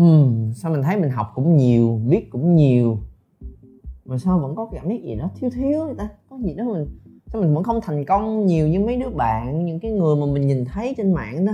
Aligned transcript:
ừ, 0.00 0.26
sao 0.54 0.72
mình 0.72 0.82
thấy 0.82 0.96
mình 0.96 1.10
học 1.10 1.26
cũng 1.34 1.56
nhiều, 1.56 2.00
biết 2.08 2.30
cũng 2.30 2.54
nhiều. 2.54 2.98
Mà 4.04 4.18
sao 4.18 4.38
vẫn 4.38 4.54
có 4.56 4.68
cảm 4.72 4.88
giác 4.88 5.02
gì 5.02 5.14
đó 5.14 5.30
thiếu 5.40 5.50
thiếu 5.50 5.84
người 5.86 5.94
ta? 5.98 6.08
Có 6.30 6.38
gì 6.44 6.54
đó 6.54 6.64
mình 6.64 6.86
Sao 7.32 7.42
mình 7.42 7.54
vẫn 7.54 7.64
không 7.64 7.80
thành 7.82 8.04
công 8.04 8.46
nhiều 8.46 8.68
như 8.68 8.80
mấy 8.80 8.96
đứa 8.96 9.10
bạn 9.10 9.64
Những 9.64 9.80
cái 9.80 9.90
người 9.90 10.16
mà 10.16 10.26
mình 10.26 10.46
nhìn 10.46 10.64
thấy 10.64 10.94
trên 10.96 11.12
mạng 11.12 11.44
đó. 11.44 11.52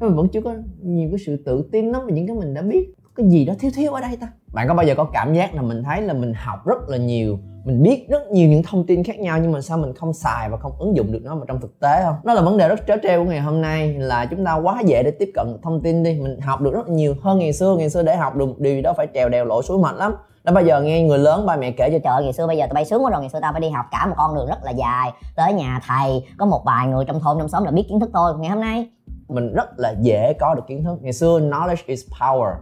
Mình 0.00 0.16
vẫn 0.16 0.28
chưa 0.28 0.40
có 0.40 0.54
nhiều 0.82 1.08
cái 1.10 1.18
sự 1.26 1.36
tự 1.36 1.68
tin 1.72 1.86
lắm 1.90 2.06
Về 2.06 2.12
những 2.12 2.26
cái 2.26 2.36
mình 2.36 2.54
đã 2.54 2.62
biết 2.62 2.94
cái 3.18 3.28
gì 3.28 3.44
đó 3.44 3.54
thiếu 3.58 3.70
thiếu 3.74 3.92
ở 3.92 4.00
đây 4.00 4.16
ta? 4.20 4.28
Bạn 4.52 4.68
có 4.68 4.74
bao 4.74 4.86
giờ 4.86 4.94
có 4.96 5.04
cảm 5.04 5.34
giác 5.34 5.54
là 5.54 5.62
mình 5.62 5.82
thấy 5.84 6.02
là 6.02 6.14
mình 6.14 6.32
học 6.34 6.66
rất 6.66 6.88
là 6.88 6.96
nhiều 6.96 7.38
mình 7.68 7.82
biết 7.82 8.06
rất 8.08 8.30
nhiều 8.30 8.48
những 8.48 8.62
thông 8.62 8.86
tin 8.86 9.04
khác 9.04 9.18
nhau 9.18 9.38
nhưng 9.42 9.52
mà 9.52 9.60
sao 9.60 9.78
mình 9.78 9.94
không 9.94 10.12
xài 10.12 10.50
và 10.50 10.56
không 10.56 10.72
ứng 10.78 10.96
dụng 10.96 11.12
được 11.12 11.20
nó 11.22 11.36
vào 11.36 11.44
trong 11.48 11.60
thực 11.60 11.80
tế 11.80 12.02
không? 12.04 12.14
Đó 12.24 12.34
là 12.34 12.42
vấn 12.42 12.56
đề 12.56 12.68
rất 12.68 12.80
trớ 12.86 12.94
trêu 13.02 13.24
của 13.24 13.30
ngày 13.30 13.40
hôm 13.40 13.60
nay 13.60 13.94
là 13.94 14.26
chúng 14.26 14.44
ta 14.44 14.54
quá 14.54 14.80
dễ 14.86 15.02
để 15.02 15.10
tiếp 15.10 15.30
cận 15.34 15.58
thông 15.62 15.82
tin 15.82 16.02
đi. 16.02 16.20
Mình 16.20 16.40
học 16.40 16.60
được 16.60 16.74
rất 16.74 16.88
nhiều 16.88 17.14
hơn 17.22 17.38
ngày 17.38 17.52
xưa. 17.52 17.76
Ngày 17.78 17.90
xưa 17.90 18.02
để 18.02 18.16
học 18.16 18.36
được 18.36 18.46
một 18.46 18.58
điều 18.58 18.74
gì 18.74 18.82
đó 18.82 18.92
phải 18.96 19.08
trèo 19.14 19.28
đèo 19.28 19.44
lội 19.44 19.62
suối 19.62 19.78
mệt 19.78 19.96
lắm. 19.96 20.14
Đó 20.44 20.52
bây 20.52 20.64
giờ 20.64 20.82
nghe 20.82 21.02
người 21.02 21.18
lớn 21.18 21.46
ba 21.46 21.56
mẹ 21.56 21.70
kể 21.70 21.90
cho 21.90 21.98
trời 22.04 22.24
ngày 22.24 22.32
xưa 22.32 22.46
bây 22.46 22.56
giờ 22.56 22.66
tao 22.66 22.74
bay 22.74 22.84
sướng 22.84 23.04
quá 23.04 23.10
rồi. 23.10 23.20
Ngày 23.20 23.30
xưa 23.30 23.40
tao 23.42 23.52
phải 23.52 23.60
đi 23.60 23.68
học 23.68 23.86
cả 23.90 24.06
một 24.06 24.14
con 24.16 24.34
đường 24.34 24.46
rất 24.48 24.58
là 24.64 24.70
dài 24.70 25.12
tới 25.36 25.52
nhà 25.52 25.80
thầy 25.86 26.24
có 26.38 26.46
một 26.46 26.62
vài 26.64 26.86
người 26.86 27.04
trong 27.04 27.20
thôn 27.20 27.38
trong 27.38 27.48
xóm 27.48 27.64
là 27.64 27.70
biết 27.70 27.84
kiến 27.88 28.00
thức 28.00 28.10
thôi 28.12 28.32
ngày 28.38 28.50
hôm 28.50 28.60
nay 28.60 28.88
mình 29.28 29.52
rất 29.52 29.68
là 29.78 29.94
dễ 30.00 30.32
có 30.40 30.54
được 30.54 30.62
kiến 30.68 30.84
thức. 30.84 30.98
Ngày 31.02 31.12
xưa 31.12 31.40
knowledge 31.40 31.82
is 31.86 32.04
power 32.20 32.54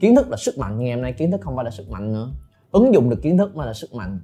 kiến 0.00 0.16
thức 0.16 0.30
là 0.30 0.36
sức 0.36 0.58
mạnh, 0.58 0.78
ngày 0.78 0.92
hôm 0.92 1.02
nay 1.02 1.12
kiến 1.12 1.30
thức 1.30 1.40
không 1.40 1.56
phải 1.56 1.64
là 1.64 1.70
sức 1.70 1.90
mạnh 1.90 2.12
nữa. 2.12 2.28
Ứng 2.72 2.94
dụng 2.94 3.10
được 3.10 3.22
kiến 3.22 3.38
thức 3.38 3.56
mới 3.56 3.66
là 3.66 3.72
sức 3.72 3.94
mạnh. 3.94 4.20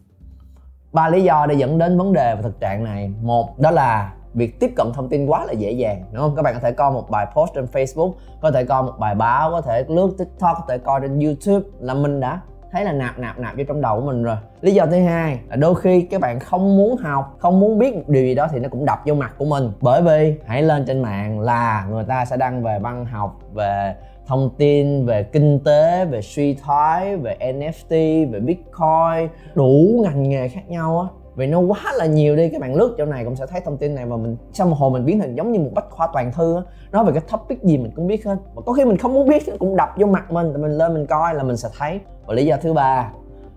Ba 0.93 1.09
lý 1.09 1.23
do 1.23 1.47
để 1.47 1.55
dẫn 1.55 1.79
đến 1.79 1.99
vấn 1.99 2.13
đề 2.13 2.35
và 2.35 2.43
thực 2.43 2.61
trạng 2.61 2.85
này. 2.85 3.13
Một, 3.23 3.59
đó 3.59 3.71
là 3.71 4.13
việc 4.35 4.61
tiếp 4.61 4.73
cận 4.77 4.87
thông 4.95 5.09
tin 5.09 5.27
quá 5.27 5.45
là 5.47 5.53
dễ 5.53 5.73
dàng, 5.73 6.05
đúng 6.13 6.23
không? 6.23 6.37
Các 6.37 6.43
bạn 6.43 6.55
có 6.55 6.61
thể 6.61 6.73
coi 6.73 6.93
một 6.93 7.11
bài 7.11 7.27
post 7.35 7.55
trên 7.55 7.65
facebook, 7.65 8.13
có 8.41 8.51
thể 8.51 8.65
coi 8.65 8.83
một 8.83 8.93
bài 8.99 9.15
báo, 9.15 9.51
có 9.51 9.61
thể 9.61 9.85
lướt 9.89 10.11
tiktok, 10.19 10.57
có 10.59 10.65
thể 10.69 10.79
coi 10.79 11.01
trên 11.01 11.21
youtube 11.21 11.69
là 11.81 11.95
mình 11.95 12.21
đã 12.21 12.41
thấy 12.73 12.85
là 12.85 12.93
nạp 12.93 13.19
nạp 13.19 13.39
nạp 13.39 13.57
vô 13.57 13.65
trong 13.69 13.81
đầu 13.81 14.01
của 14.01 14.07
mình 14.07 14.23
rồi. 14.23 14.37
Lý 14.61 14.75
do 14.75 14.87
thứ 14.87 15.01
hai 15.01 15.41
là 15.49 15.57
đôi 15.57 15.75
khi 15.75 16.01
các 16.01 16.21
bạn 16.21 16.41
không 16.41 16.77
muốn 16.77 16.97
học, 16.97 17.37
không 17.39 17.61
muốn 17.61 17.79
biết 17.79 17.95
một 17.95 18.03
điều 18.09 18.25
gì 18.25 18.35
đó 18.35 18.49
thì 18.51 18.59
nó 18.59 18.69
cũng 18.69 18.85
đập 18.85 18.99
vô 19.07 19.15
mặt 19.15 19.35
của 19.39 19.45
mình. 19.45 19.73
Bởi 19.81 20.03
vì 20.03 20.35
hãy 20.47 20.63
lên 20.63 20.85
trên 20.87 21.03
mạng 21.03 21.41
là 21.41 21.87
người 21.91 22.05
ta 22.05 22.25
sẽ 22.25 22.37
đăng 22.37 22.63
về 22.63 22.79
văn 22.79 23.07
học, 23.07 23.39
về 23.53 23.95
thông 24.27 24.51
tin 24.59 25.07
về 25.07 25.23
kinh 25.23 25.61
tế, 25.65 26.05
về 26.05 26.23
suy 26.23 26.55
thoái, 26.55 27.17
về 27.17 27.37
nft 27.41 28.31
về 28.31 28.41
bitcoin, 28.41 29.29
đủ 29.55 30.03
ngành 30.05 30.23
nghề 30.23 30.49
khác 30.49 30.69
nhau 30.69 31.01
á. 31.01 31.09
Vì 31.37 31.47
nó 31.47 31.59
quá 31.59 31.81
là 31.95 32.07
nhiều 32.07 32.37
đi, 32.37 32.49
các 32.49 32.61
bạn 32.61 32.75
lướt 32.75 32.95
chỗ 32.99 33.05
này 33.05 33.25
cũng 33.25 33.37
sẽ 33.37 33.47
thấy 33.47 33.61
thông 33.61 33.77
tin 33.77 33.95
này 33.95 34.07
và 34.07 34.17
mình 34.17 34.37
sau 34.53 34.67
một 34.67 34.77
hồi 34.79 34.91
mình 34.91 35.05
biến 35.05 35.19
thành 35.19 35.35
giống 35.35 35.53
như 35.53 35.61
một 35.61 35.71
bách 35.75 35.91
khoa 35.91 36.09
toàn 36.13 36.33
thư 36.33 36.57
á. 36.57 36.63
Nói 36.93 37.05
về 37.05 37.13
cái 37.13 37.23
topic 37.33 37.63
gì 37.63 37.79
mình 37.79 37.93
cũng 37.97 38.07
biết 38.07 38.27
hết. 38.27 38.37
Mà 38.55 38.63
có 38.63 38.73
khi 38.73 38.85
mình 38.85 38.97
không 38.97 39.15
muốn 39.15 39.29
biết 39.29 39.43
cũng 39.59 39.77
đập 39.77 39.89
vô 39.97 40.07
mặt 40.07 40.33
mình 40.33 40.53
mình 40.53 40.79
lên 40.79 40.95
mình 40.95 41.07
coi 41.07 41.35
là 41.35 41.43
mình 41.43 41.57
sẽ 41.57 41.69
thấy. 41.79 42.01
Và 42.27 42.35
lý 42.35 42.47
do 42.47 42.57
thứ 42.63 42.73
ba, 42.73 43.13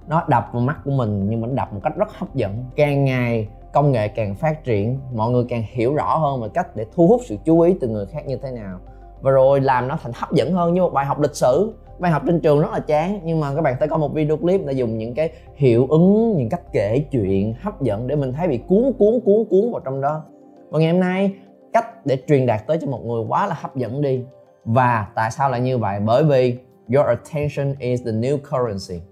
nó 0.08 0.24
đập 0.28 0.50
vào 0.54 0.62
mắt 0.62 0.78
của 0.86 0.92
mình 0.92 1.30
nhưng 1.30 1.42
mà 1.42 1.48
nó 1.48 1.54
đập 1.54 1.74
một 1.74 1.80
cách 1.84 1.98
rất 1.98 2.10
hấp 2.18 2.36
dẫn. 2.36 2.64
Càng 2.76 3.06
ngày 3.06 3.48
công 3.74 3.92
nghệ 3.92 4.08
càng 4.08 4.36
phát 4.36 4.64
triển, 4.64 5.00
mọi 5.16 5.32
người 5.32 5.46
càng 5.50 5.64
hiểu 5.72 5.96
rõ 5.96 6.18
hơn 6.18 6.42
về 6.42 6.48
cách 6.54 6.76
để 6.76 6.86
thu 6.96 7.08
hút 7.08 7.22
sự 7.26 7.36
chú 7.46 7.60
ý 7.60 7.76
từ 7.82 7.88
người 7.88 8.06
khác 8.06 8.28
như 8.28 8.38
thế 8.38 8.52
nào 8.52 8.80
và 9.22 9.32
rồi 9.32 9.62
làm 9.62 9.88
nó 9.88 9.98
thành 10.04 10.12
hấp 10.16 10.32
dẫn 10.32 10.54
hơn 10.54 10.74
như 10.74 10.82
một 10.82 10.94
bài 10.94 11.06
học 11.06 11.20
lịch 11.20 11.36
sử. 11.36 11.74
Bài 12.00 12.12
học 12.12 12.22
trên 12.28 12.40
trường 12.40 12.62
rất 12.62 12.72
là 12.72 12.80
chán, 12.80 13.20
nhưng 13.24 13.40
mà 13.40 13.56
các 13.56 13.62
bạn 13.62 13.76
thấy 13.80 13.88
có 13.88 13.98
một 13.98 14.14
video 14.14 14.38
clip 14.38 14.66
đã 14.66 14.72
dùng 14.72 14.98
những 14.98 15.14
cái 15.14 15.32
hiệu 15.56 15.88
ứng, 15.90 16.38
những 16.38 16.50
cách 16.50 16.62
kể 16.74 17.04
chuyện 17.12 17.54
hấp 17.62 17.82
dẫn 17.82 18.08
để 18.08 18.16
mình 18.16 18.34
thấy 18.34 18.48
bị 18.48 18.58
cuốn 18.58 18.94
cuốn 19.00 19.20
cuốn 19.26 19.46
cuốn 19.50 19.72
vào 19.72 19.82
trong 19.86 20.02
đó. 20.02 20.24
Và 20.70 20.80
ngày 20.80 20.92
hôm 20.92 21.00
nay, 21.00 21.32
cách 21.74 22.06
để 22.06 22.18
truyền 22.28 22.46
đạt 22.46 22.68
tới 22.68 22.78
cho 22.82 22.88
một 22.88 23.06
người 23.06 23.24
quá 23.28 23.48
là 23.48 23.56
hấp 23.62 23.76
dẫn 23.76 24.02
đi. 24.02 24.24
Và 24.66 25.08
tại 25.16 25.32
sao 25.32 25.50
lại 25.50 25.62
như 25.62 25.78
vậy? 25.78 26.00
Bởi 26.06 26.24
vì 26.24 26.58
your 26.96 27.08
attention 27.08 27.76
is 27.80 28.06
the 28.06 28.12
new 28.12 28.38
currency. 28.38 29.06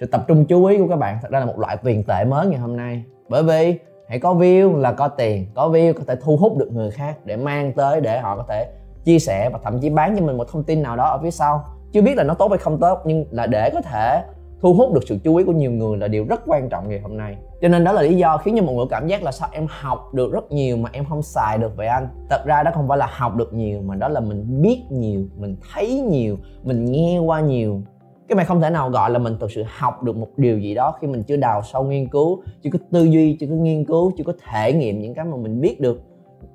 Sự 0.00 0.06
tập 0.06 0.24
trung 0.28 0.44
chú 0.44 0.64
ý 0.64 0.78
của 0.78 0.88
các 0.88 0.96
bạn 0.96 1.18
thật 1.22 1.30
ra 1.30 1.40
là 1.40 1.46
một 1.46 1.58
loại 1.58 1.76
tiền 1.76 2.04
tệ 2.04 2.24
mới 2.24 2.46
ngày 2.46 2.60
hôm 2.60 2.76
nay. 2.76 3.04
Bởi 3.28 3.42
vì 3.42 3.78
hãy 4.08 4.18
có 4.18 4.34
view 4.34 4.76
là 4.76 4.92
có 4.92 5.08
tiền, 5.08 5.46
có 5.54 5.68
view 5.68 5.92
có 5.92 6.00
thể 6.06 6.16
thu 6.22 6.36
hút 6.36 6.56
được 6.56 6.72
người 6.72 6.90
khác 6.90 7.16
để 7.24 7.36
mang 7.36 7.72
tới 7.72 8.00
để 8.00 8.20
họ 8.20 8.36
có 8.36 8.44
thể 8.48 8.68
chia 9.06 9.18
sẻ 9.18 9.50
và 9.52 9.58
thậm 9.64 9.80
chí 9.80 9.90
bán 9.90 10.16
cho 10.18 10.26
mình 10.26 10.36
một 10.36 10.44
thông 10.52 10.64
tin 10.64 10.82
nào 10.82 10.96
đó 10.96 11.04
ở 11.04 11.18
phía 11.22 11.30
sau. 11.30 11.64
Chưa 11.92 12.02
biết 12.02 12.16
là 12.16 12.24
nó 12.24 12.34
tốt 12.34 12.48
hay 12.48 12.58
không 12.58 12.78
tốt, 12.78 12.98
nhưng 13.04 13.24
là 13.30 13.46
để 13.46 13.70
có 13.70 13.80
thể 13.80 14.22
thu 14.60 14.74
hút 14.74 14.92
được 14.92 15.00
sự 15.06 15.18
chú 15.24 15.36
ý 15.36 15.44
của 15.44 15.52
nhiều 15.52 15.70
người 15.70 15.96
là 15.96 16.08
điều 16.08 16.26
rất 16.28 16.40
quan 16.46 16.68
trọng 16.68 16.88
ngày 16.88 17.00
hôm 17.00 17.16
nay. 17.16 17.36
Cho 17.62 17.68
nên 17.68 17.84
đó 17.84 17.92
là 17.92 18.02
lý 18.02 18.16
do 18.16 18.36
khiến 18.36 18.56
cho 18.56 18.62
mọi 18.62 18.74
người 18.74 18.86
cảm 18.90 19.06
giác 19.06 19.22
là 19.22 19.32
sao 19.32 19.48
em 19.52 19.66
học 19.70 20.14
được 20.14 20.32
rất 20.32 20.52
nhiều 20.52 20.76
mà 20.76 20.90
em 20.92 21.04
không 21.04 21.22
xài 21.22 21.58
được 21.58 21.76
vậy 21.76 21.86
anh? 21.86 22.08
Thật 22.30 22.42
ra 22.46 22.62
đó 22.62 22.70
không 22.74 22.88
phải 22.88 22.98
là 22.98 23.08
học 23.10 23.36
được 23.36 23.54
nhiều, 23.54 23.82
mà 23.82 23.94
đó 23.94 24.08
là 24.08 24.20
mình 24.20 24.62
biết 24.62 24.82
nhiều, 24.90 25.20
mình 25.36 25.56
thấy 25.72 26.00
nhiều, 26.00 26.36
mình 26.62 26.84
nghe 26.84 27.18
qua 27.18 27.40
nhiều. 27.40 27.82
Cái 28.28 28.36
mày 28.36 28.44
không 28.44 28.60
thể 28.60 28.70
nào 28.70 28.90
gọi 28.90 29.10
là 29.10 29.18
mình 29.18 29.36
thực 29.40 29.50
sự 29.50 29.62
học 29.78 30.02
được 30.02 30.16
một 30.16 30.28
điều 30.36 30.58
gì 30.58 30.74
đó 30.74 30.94
khi 31.00 31.06
mình 31.06 31.22
chưa 31.22 31.36
đào 31.36 31.62
sâu 31.72 31.84
nghiên 31.84 32.08
cứu, 32.08 32.42
chưa 32.62 32.70
có 32.70 32.78
tư 32.92 33.04
duy, 33.04 33.36
chưa 33.40 33.46
có 33.46 33.54
nghiên 33.54 33.84
cứu, 33.84 34.12
chưa 34.18 34.24
có 34.24 34.32
thể 34.50 34.72
nghiệm 34.72 35.00
những 35.00 35.14
cái 35.14 35.24
mà 35.24 35.36
mình 35.36 35.60
biết 35.60 35.80
được 35.80 36.00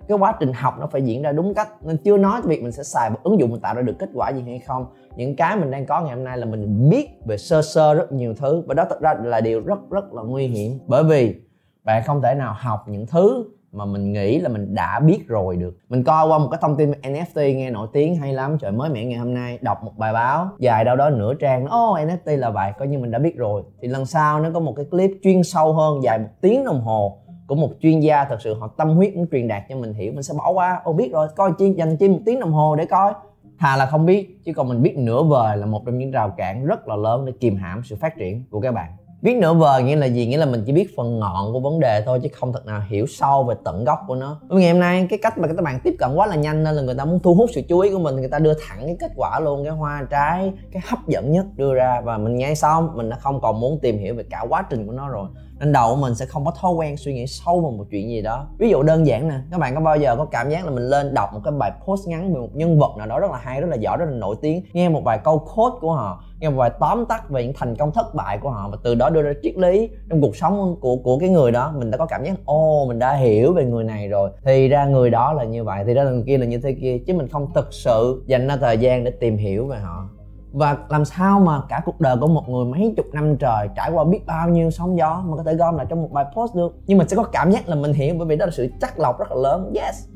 cái 0.08 0.18
quá 0.18 0.36
trình 0.40 0.54
học 0.54 0.76
nó 0.80 0.88
phải 0.88 1.02
diễn 1.02 1.22
ra 1.22 1.32
đúng 1.32 1.54
cách. 1.54 1.70
Nên 1.82 1.98
chưa 1.98 2.18
nói 2.18 2.42
việc 2.42 2.64
mình 2.64 2.72
sẽ 2.72 2.84
xài 2.84 3.10
một 3.10 3.20
ứng 3.24 3.40
dụng 3.40 3.52
mình 3.52 3.62
tạo 3.62 3.76
ra 3.76 3.82
được 3.82 3.96
kết 4.00 4.10
quả 4.14 4.30
gì 4.30 4.42
hay 4.46 4.60
không. 4.60 4.86
Những 5.16 5.36
cái 5.36 5.56
mình 5.56 5.72
đang 5.72 5.86
có 5.86 6.02
ngày 6.02 6.16
hôm 6.16 6.24
nay 6.24 6.38
là 6.38 6.46
mình 6.46 6.90
biết 6.90 7.10
về 7.26 7.38
sơ 7.38 7.62
sơ 7.62 7.94
rất 7.94 8.12
nhiều 8.12 8.34
thứ. 8.34 8.64
Và 8.68 8.74
đó 8.74 8.86
thật 8.90 9.02
ra 9.02 9.14
là 9.24 9.42
điều 9.42 9.62
rất 9.62 9.80
rất 9.90 10.14
là 10.14 10.22
nguy 10.22 10.48
hiểm. 10.48 10.80
Bởi 10.88 11.04
vì 11.04 11.36
bạn 11.84 12.04
không 12.06 12.22
thể 12.22 12.36
nào 12.36 12.56
học 12.58 12.86
những 12.88 13.08
thứ 13.08 13.46
mà 13.72 13.86
mình 13.86 14.14
nghĩ 14.14 14.40
là 14.40 14.50
mình 14.50 14.76
đã 14.76 15.00
biết 15.00 15.28
rồi 15.28 15.56
được. 15.56 15.78
Mình 15.90 16.04
coi 16.04 16.28
qua 16.28 16.38
một 16.38 16.48
cái 16.52 16.60
thông 16.62 16.78
tin 16.78 16.92
NFT 16.92 17.58
nghe 17.58 17.70
nổi 17.70 17.88
tiếng 17.94 18.16
hay 18.16 18.34
lắm. 18.34 18.58
Trời 18.62 18.72
mới 18.72 18.90
mẻ 18.90 19.06
ngày 19.06 19.20
hôm 19.20 19.34
nay 19.34 19.60
đọc 19.62 19.84
một 19.84 19.98
bài 19.98 20.14
báo 20.14 20.50
dài 20.60 20.86
đâu 20.86 20.96
đó 20.96 21.10
nửa 21.10 21.34
trang. 21.34 21.66
Ô 21.66 21.92
oh, 21.92 21.98
NFT 21.98 22.38
là 22.38 22.50
vậy 22.50 22.72
coi 22.80 22.88
như 22.88 23.00
mình 23.00 23.12
đã 23.12 23.20
biết 23.20 23.38
rồi. 23.38 23.64
Thì 23.82 23.88
lần 23.88 24.06
sau 24.06 24.40
nó 24.40 24.50
có 24.54 24.60
một 24.60 24.74
cái 24.76 24.86
clip 24.86 25.12
chuyên 25.24 25.44
sâu 25.44 25.74
hơn 25.74 26.04
dài 26.04 26.20
một 26.20 26.30
tiếng 26.42 26.66
đồng 26.66 26.82
hồ 26.82 27.18
của 27.52 27.56
một 27.56 27.70
chuyên 27.82 28.00
gia 28.00 28.26
thật 28.26 28.38
sự 28.42 28.54
họ 28.54 28.68
tâm 28.78 28.90
huyết 28.90 29.16
muốn 29.16 29.28
truyền 29.32 29.48
đạt 29.48 29.64
cho 29.70 29.76
mình 29.76 29.94
hiểu, 29.94 30.14
mình 30.14 30.24
sẽ 30.24 30.34
bỏ 30.38 30.52
qua. 30.52 30.82
Ô, 30.84 30.94
biết 30.94 31.12
rồi, 31.12 31.28
coi 31.36 31.52
chi, 31.58 31.74
dành 31.78 31.98
chi 31.98 32.10
một 32.10 32.20
tiếng 32.26 32.40
đồng 32.40 32.52
hồ 32.52 32.76
để 32.76 32.86
coi. 32.86 33.14
Thà 33.60 33.78
là 33.78 33.86
không 33.86 34.06
biết, 34.06 34.40
chứ 34.46 34.54
còn 34.54 34.70
mình 34.70 34.82
biết 34.82 34.98
nửa 34.98 35.24
vời 35.24 35.58
là 35.58 35.66
một 35.66 35.82
trong 35.86 35.98
những 35.98 36.12
rào 36.12 36.30
cản 36.38 36.66
rất 36.66 36.88
là 36.88 36.96
lớn 36.96 37.26
để 37.26 37.34
kìm 37.40 37.56
hãm 37.56 37.82
sự 37.84 37.96
phát 38.02 38.18
triển 38.18 38.44
của 38.52 38.62
các 38.62 38.72
bạn. 38.72 38.92
Biết 39.22 39.38
nửa 39.38 39.54
vời 39.54 39.84
nghĩa 39.84 39.96
là 39.96 40.06
gì? 40.06 40.28
Nghĩa 40.28 40.38
là 40.38 40.46
mình 40.46 40.64
chỉ 40.66 40.72
biết 40.72 40.96
phần 40.98 41.20
ngọn 41.20 41.54
của 41.54 41.60
vấn 41.60 41.80
đề 41.80 42.04
thôi, 42.06 42.20
chứ 42.24 42.30
không 42.34 42.54
thật 42.54 42.66
nào 42.66 42.82
hiểu 42.90 43.06
sâu 43.06 43.44
về 43.44 43.56
tận 43.64 43.84
gốc 43.84 44.00
của 44.08 44.16
nó. 44.16 44.40
Bởi 44.50 44.60
ngày 44.62 44.72
hôm 44.72 44.80
nay, 44.80 45.08
cái 45.10 45.20
cách 45.22 45.38
mà 45.38 45.48
các 45.48 45.64
bạn 45.64 45.80
tiếp 45.84 45.96
cận 46.00 46.16
quá 46.16 46.28
là 46.28 46.36
nhanh 46.36 46.64
nên 46.64 46.76
là 46.76 46.82
người 46.82 46.96
ta 46.96 47.06
muốn 47.06 47.20
thu 47.20 47.34
hút 47.34 47.50
sự 47.54 47.62
chú 47.70 47.80
ý 47.80 47.92
của 47.94 48.00
mình, 48.00 48.16
người 48.16 48.30
ta 48.30 48.40
đưa 48.40 48.54
thẳng 48.54 48.80
cái 48.86 48.96
kết 49.00 49.12
quả 49.16 49.40
luôn. 49.40 49.64
Cái 49.64 49.74
hoa 49.74 50.08
trái, 50.10 50.54
cái 50.72 50.82
hấp 50.86 51.08
dẫn 51.08 51.32
nhất 51.32 51.46
đưa 51.56 51.74
ra. 51.74 52.02
Và 52.02 52.18
mình 52.18 52.36
nghe 52.36 52.56
xong, 52.56 52.90
mình 52.96 53.10
đã 53.10 53.18
không 53.18 53.42
còn 53.42 53.60
muốn 53.60 53.80
tìm 53.82 53.98
hiểu 53.98 54.16
về 54.16 54.24
cả 54.30 54.46
quá 54.50 54.66
trình 54.70 54.88
của 54.88 54.94
nó 54.94 55.10
rồi 55.10 55.28
nên 55.62 55.72
đầu 55.72 55.96
của 55.96 56.02
mình 56.02 56.16
sẽ 56.16 56.26
không 56.26 56.46
có 56.46 56.52
thói 56.62 56.74
quen 56.74 56.98
suy 56.98 57.14
nghĩ 57.14 57.28
sâu 57.28 57.62
vào 57.62 57.72
một 57.72 57.86
chuyện 57.92 58.10
gì 58.10 58.22
đó. 58.22 58.48
Ví 58.60 58.70
dụ 58.70 58.84
đơn 58.84 59.08
giản 59.08 59.28
nè, 59.28 59.36
các 59.52 59.60
bạn 59.60 59.76
có 59.76 59.82
bao 59.82 59.98
giờ 59.98 60.16
có 60.16 60.26
cảm 60.26 60.50
giác 60.50 60.66
là 60.66 60.72
mình 60.72 60.84
lên 60.84 61.14
đọc 61.14 61.34
một 61.34 61.40
cái 61.44 61.52
bài 61.52 61.72
post 61.86 62.08
ngắn 62.08 62.34
về 62.34 62.40
một 62.40 62.50
nhân 62.54 62.80
vật 62.80 62.92
nào 62.98 63.08
đó 63.08 63.20
rất 63.20 63.32
là 63.32 63.38
hay, 63.38 63.62
rất 63.62 63.68
là 63.68 63.76
giỏi, 63.76 63.98
rất 63.98 64.06
là 64.06 64.12
nổi 64.12 64.36
tiếng, 64.42 64.64
nghe 64.74 64.90
một 64.90 65.02
vài 65.04 65.18
câu 65.24 65.40
quote 65.40 65.76
của 65.82 65.94
họ, 65.94 66.24
nghe 66.40 66.50
một 66.50 66.56
vài 66.58 66.72
tóm 66.80 67.06
tắt 67.06 67.30
về 67.30 67.44
những 67.44 67.54
thành 67.58 67.76
công 67.76 67.92
thất 67.92 68.16
bại 68.16 68.38
của 68.38 68.50
họ 68.50 68.70
và 68.72 68.78
từ 68.84 68.96
đó 68.96 69.10
đưa 69.10 69.22
ra 69.22 69.34
triết 69.44 69.58
lý 69.58 69.90
trong 70.10 70.22
cuộc 70.22 70.36
sống 70.36 70.76
của 70.82 70.96
của 70.96 71.20
cái 71.20 71.30
người 71.30 71.52
đó, 71.52 71.74
mình 71.78 71.92
đã 71.92 71.98
có 71.98 72.06
cảm 72.06 72.24
giác 72.24 72.34
ô 72.46 72.86
mình 72.88 73.00
đã 73.00 73.14
hiểu 73.14 73.54
về 73.54 73.66
người 73.66 73.84
này 73.84 74.08
rồi. 74.08 74.32
Thì 74.44 74.68
ra 74.68 74.86
người 74.86 75.10
đó 75.10 75.34
là 75.34 75.44
như 75.44 75.64
vậy, 75.64 75.84
thì 75.88 75.94
ra 75.94 76.04
người 76.04 76.24
kia 76.28 76.38
là 76.38 76.46
như 76.46 76.58
thế 76.58 76.76
kia, 76.82 76.98
chứ 77.08 77.14
mình 77.14 77.28
không 77.28 77.54
thực 77.56 77.74
sự 77.74 78.24
dành 78.28 78.48
ra 78.48 78.58
thời 78.58 78.78
gian 78.78 79.04
để 79.04 79.12
tìm 79.12 79.38
hiểu 79.38 79.68
về 79.68 79.78
họ 79.78 80.10
và 80.52 80.78
làm 80.90 81.06
sao 81.06 81.40
mà 81.40 81.62
cả 81.70 81.82
cuộc 81.86 82.00
đời 82.00 82.18
của 82.22 82.28
một 82.28 82.50
người 82.50 82.66
mấy 82.66 82.94
chục 82.98 83.06
năm 83.14 83.38
trời 83.38 83.68
trải 83.76 83.92
qua 83.92 84.04
biết 84.04 84.26
bao 84.26 84.50
nhiêu 84.50 84.72
sóng 84.72 84.98
gió 84.98 85.24
mà 85.26 85.38
có 85.38 85.44
thể 85.44 85.56
gom 85.56 85.76
lại 85.76 85.86
trong 85.90 86.02
một 86.02 86.10
bài 86.12 86.26
post 86.36 86.56
được? 86.56 86.76
Nhưng 86.88 86.98
mình 86.98 87.08
sẽ 87.08 87.16
có 87.16 87.24
cảm 87.24 87.52
giác 87.52 87.70
là 87.70 87.76
mình 87.76 87.94
hiểu 87.94 88.16
bởi 88.18 88.28
vì 88.28 88.36
đó 88.36 88.46
là 88.46 88.52
sự 88.52 88.68
chắc 88.82 89.00
lọc 89.00 89.20
rất 89.20 89.32
là 89.32 89.36
lớn. 89.36 89.74
Yes. 89.76 90.08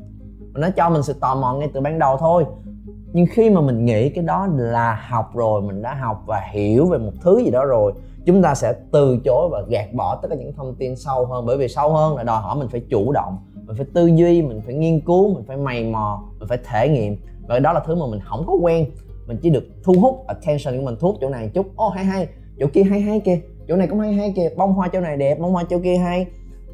Và 0.53 0.61
nó 0.61 0.69
cho 0.69 0.89
mình 0.89 1.03
sự 1.03 1.13
tò 1.13 1.35
mò 1.35 1.53
ngay 1.53 1.69
từ 1.73 1.81
ban 1.81 1.99
đầu 1.99 2.17
thôi. 2.17 2.45
Nhưng 3.13 3.25
khi 3.31 3.49
mà 3.49 3.61
mình 3.61 3.85
nghĩ 3.85 4.09
cái 4.09 4.23
đó 4.23 4.47
là 4.55 5.05
học 5.09 5.35
rồi, 5.35 5.61
mình 5.61 5.81
đã 5.81 5.93
học 5.93 6.23
và 6.25 6.41
hiểu 6.51 6.85
về 6.85 6.97
một 6.97 7.11
thứ 7.21 7.39
gì 7.39 7.51
đó 7.51 7.65
rồi, 7.65 7.93
chúng 8.25 8.41
ta 8.41 8.55
sẽ 8.55 8.73
từ 8.91 9.19
chối 9.25 9.49
và 9.51 9.61
gạt 9.69 9.93
bỏ 9.93 10.15
tất 10.15 10.27
cả 10.29 10.35
những 10.35 10.53
thông 10.53 10.75
tin 10.75 10.95
sâu 10.95 11.25
hơn. 11.25 11.45
Bởi 11.45 11.57
vì 11.57 11.67
sâu 11.67 11.93
hơn 11.93 12.17
là 12.17 12.23
đòi 12.23 12.41
hỏi 12.41 12.55
mình 12.55 12.67
phải 12.67 12.81
chủ 12.89 13.11
động, 13.11 13.37
mình 13.65 13.75
phải 13.75 13.85
tư 13.93 14.05
duy, 14.05 14.41
mình 14.41 14.61
phải 14.65 14.75
nghiên 14.75 15.01
cứu, 15.01 15.33
mình 15.33 15.43
phải 15.47 15.57
mày 15.57 15.83
mò, 15.83 16.23
mình 16.39 16.47
phải 16.49 16.57
thể 16.69 16.89
nghiệm. 16.89 17.17
Và 17.47 17.59
đó 17.59 17.73
là 17.73 17.79
thứ 17.79 17.95
mà 17.95 18.05
mình 18.11 18.19
không 18.19 18.43
có 18.47 18.53
quen 18.53 18.85
mình 19.27 19.37
chỉ 19.41 19.49
được 19.49 19.63
thu 19.83 19.93
hút 20.01 20.23
attention 20.27 20.77
của 20.77 20.85
mình 20.85 20.95
thu 20.99 21.07
hút 21.07 21.17
chỗ 21.21 21.29
này 21.29 21.49
chút. 21.53 21.65
Ô 21.75 21.87
oh, 21.87 21.93
hay 21.93 22.05
hay. 22.05 22.27
Chỗ 22.59 22.67
kia 22.73 22.83
hay 22.83 23.01
hay 23.01 23.19
kìa. 23.19 23.39
Chỗ 23.67 23.75
này 23.75 23.87
cũng 23.87 23.99
hay 23.99 24.13
hay 24.13 24.33
kìa. 24.35 24.49
Bông 24.57 24.73
hoa 24.73 24.87
chỗ 24.93 24.99
này 24.99 25.17
đẹp 25.17 25.39
bông 25.39 25.51
hoa 25.51 25.63
chỗ 25.69 25.79
kia 25.83 25.95
hay. 25.95 26.25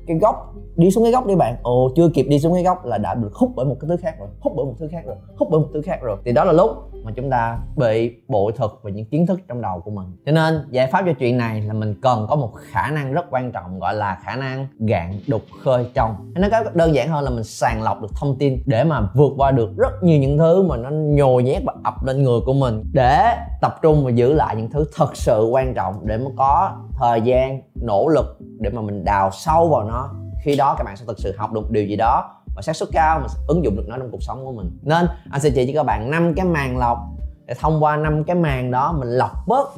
Cái 0.07 0.17
góc 0.17 0.55
đi 0.75 0.91
xuống 0.91 1.03
cái 1.03 1.11
góc 1.11 1.27
đi 1.27 1.35
bạn. 1.35 1.55
Ồ 1.63 1.89
chưa 1.95 2.09
kịp 2.13 2.23
đi 2.23 2.39
xuống 2.39 2.53
cái 2.53 2.63
góc 2.63 2.85
là 2.85 2.97
đã 2.97 3.15
được 3.15 3.33
hút 3.33 3.51
bởi 3.55 3.65
một 3.65 3.75
cái 3.79 3.87
thứ 3.89 3.97
khác 3.97 4.15
rồi 4.19 4.27
hút 4.39 4.53
bởi 4.55 4.65
một 4.65 4.73
thứ 4.79 4.87
khác 4.91 5.01
rồi 5.05 5.15
hút 5.37 5.47
bởi 5.51 5.59
một 5.59 5.67
thứ 5.73 5.81
khác 5.81 5.99
rồi. 6.01 6.17
Thì 6.25 6.31
đó 6.31 6.43
là 6.43 6.51
lúc 6.51 6.69
mà 7.03 7.11
chúng 7.15 7.29
ta 7.29 7.59
bị 7.75 8.15
bội 8.27 8.51
thực 8.57 8.79
về 8.83 8.91
những 8.91 9.05
kiến 9.05 9.27
thức 9.27 9.39
trong 9.47 9.61
đầu 9.61 9.79
của 9.79 9.91
mình. 9.91 10.07
Cho 10.25 10.31
nên, 10.31 10.67
giải 10.71 10.87
pháp 10.87 11.03
cho 11.05 11.13
chuyện 11.13 11.37
này 11.37 11.61
là 11.61 11.73
mình 11.73 11.95
cần 12.01 12.25
có 12.29 12.35
một 12.35 12.51
khả 12.55 12.91
năng 12.91 13.13
rất 13.13 13.25
quan 13.29 13.51
trọng, 13.51 13.79
gọi 13.79 13.93
là 13.93 14.17
khả 14.23 14.35
năng 14.35 14.67
gạn 14.79 15.19
đục 15.27 15.41
khơi 15.63 15.85
trong. 15.93 16.31
Nó 16.35 16.47
có 16.51 16.63
đơn 16.73 16.95
giản 16.95 17.09
hơn 17.09 17.23
là 17.23 17.29
mình 17.29 17.43
sàng 17.43 17.83
lọc 17.83 18.01
được 18.01 18.11
thông 18.15 18.37
tin 18.37 18.63
để 18.65 18.83
mà 18.83 19.01
vượt 19.13 19.33
qua 19.37 19.51
được 19.51 19.69
rất 19.77 20.03
nhiều 20.03 20.19
những 20.19 20.37
thứ 20.37 20.63
mà 20.63 20.77
nó 20.77 20.89
nhồi 20.89 21.43
nhét 21.43 21.61
và 21.65 21.73
ập 21.83 22.05
lên 22.05 22.23
người 22.23 22.39
của 22.45 22.53
mình, 22.53 22.83
để 22.93 23.35
tập 23.61 23.79
trung 23.81 24.05
và 24.05 24.11
giữ 24.11 24.33
lại 24.33 24.55
những 24.55 24.69
thứ 24.69 24.85
thật 24.95 25.15
sự 25.15 25.47
quan 25.51 25.73
trọng 25.73 26.07
để 26.07 26.17
mới 26.17 26.33
có 26.37 26.77
thời 26.99 27.21
gian, 27.21 27.61
nỗ 27.75 28.07
lực 28.07 28.37
để 28.59 28.69
mà 28.69 28.81
mình 28.81 29.05
đào 29.05 29.29
sâu 29.31 29.69
vào 29.69 29.83
nó. 29.83 30.09
Khi 30.43 30.55
đó 30.55 30.75
các 30.77 30.83
bạn 30.83 30.97
sẽ 30.97 31.05
thực 31.07 31.19
sự 31.19 31.35
học 31.37 31.51
được 31.51 31.71
điều 31.71 31.85
gì 31.85 31.95
đó 31.95 32.40
và 32.61 32.63
xác 32.63 32.75
suất 32.75 32.89
cao, 32.91 33.19
mình 33.19 33.29
sẽ 33.29 33.39
ứng 33.47 33.63
dụng 33.63 33.75
được 33.75 33.83
nó 33.87 33.97
trong 33.97 34.11
cuộc 34.11 34.23
sống 34.23 34.45
của 34.45 34.51
mình. 34.51 34.79
Nên, 34.81 35.05
anh 35.31 35.41
sẽ 35.41 35.49
chỉ 35.49 35.65
cho 35.67 35.79
các 35.79 35.83
bạn 35.83 36.11
năm 36.11 36.33
cái 36.33 36.45
màng 36.45 36.77
lọc 36.77 36.99
để 37.45 37.53
thông 37.59 37.83
qua 37.83 37.97
năm 37.97 38.23
cái 38.23 38.35
màng 38.35 38.71
đó 38.71 38.95
mình 38.99 39.09
lọc 39.09 39.31
bớt 39.47 39.69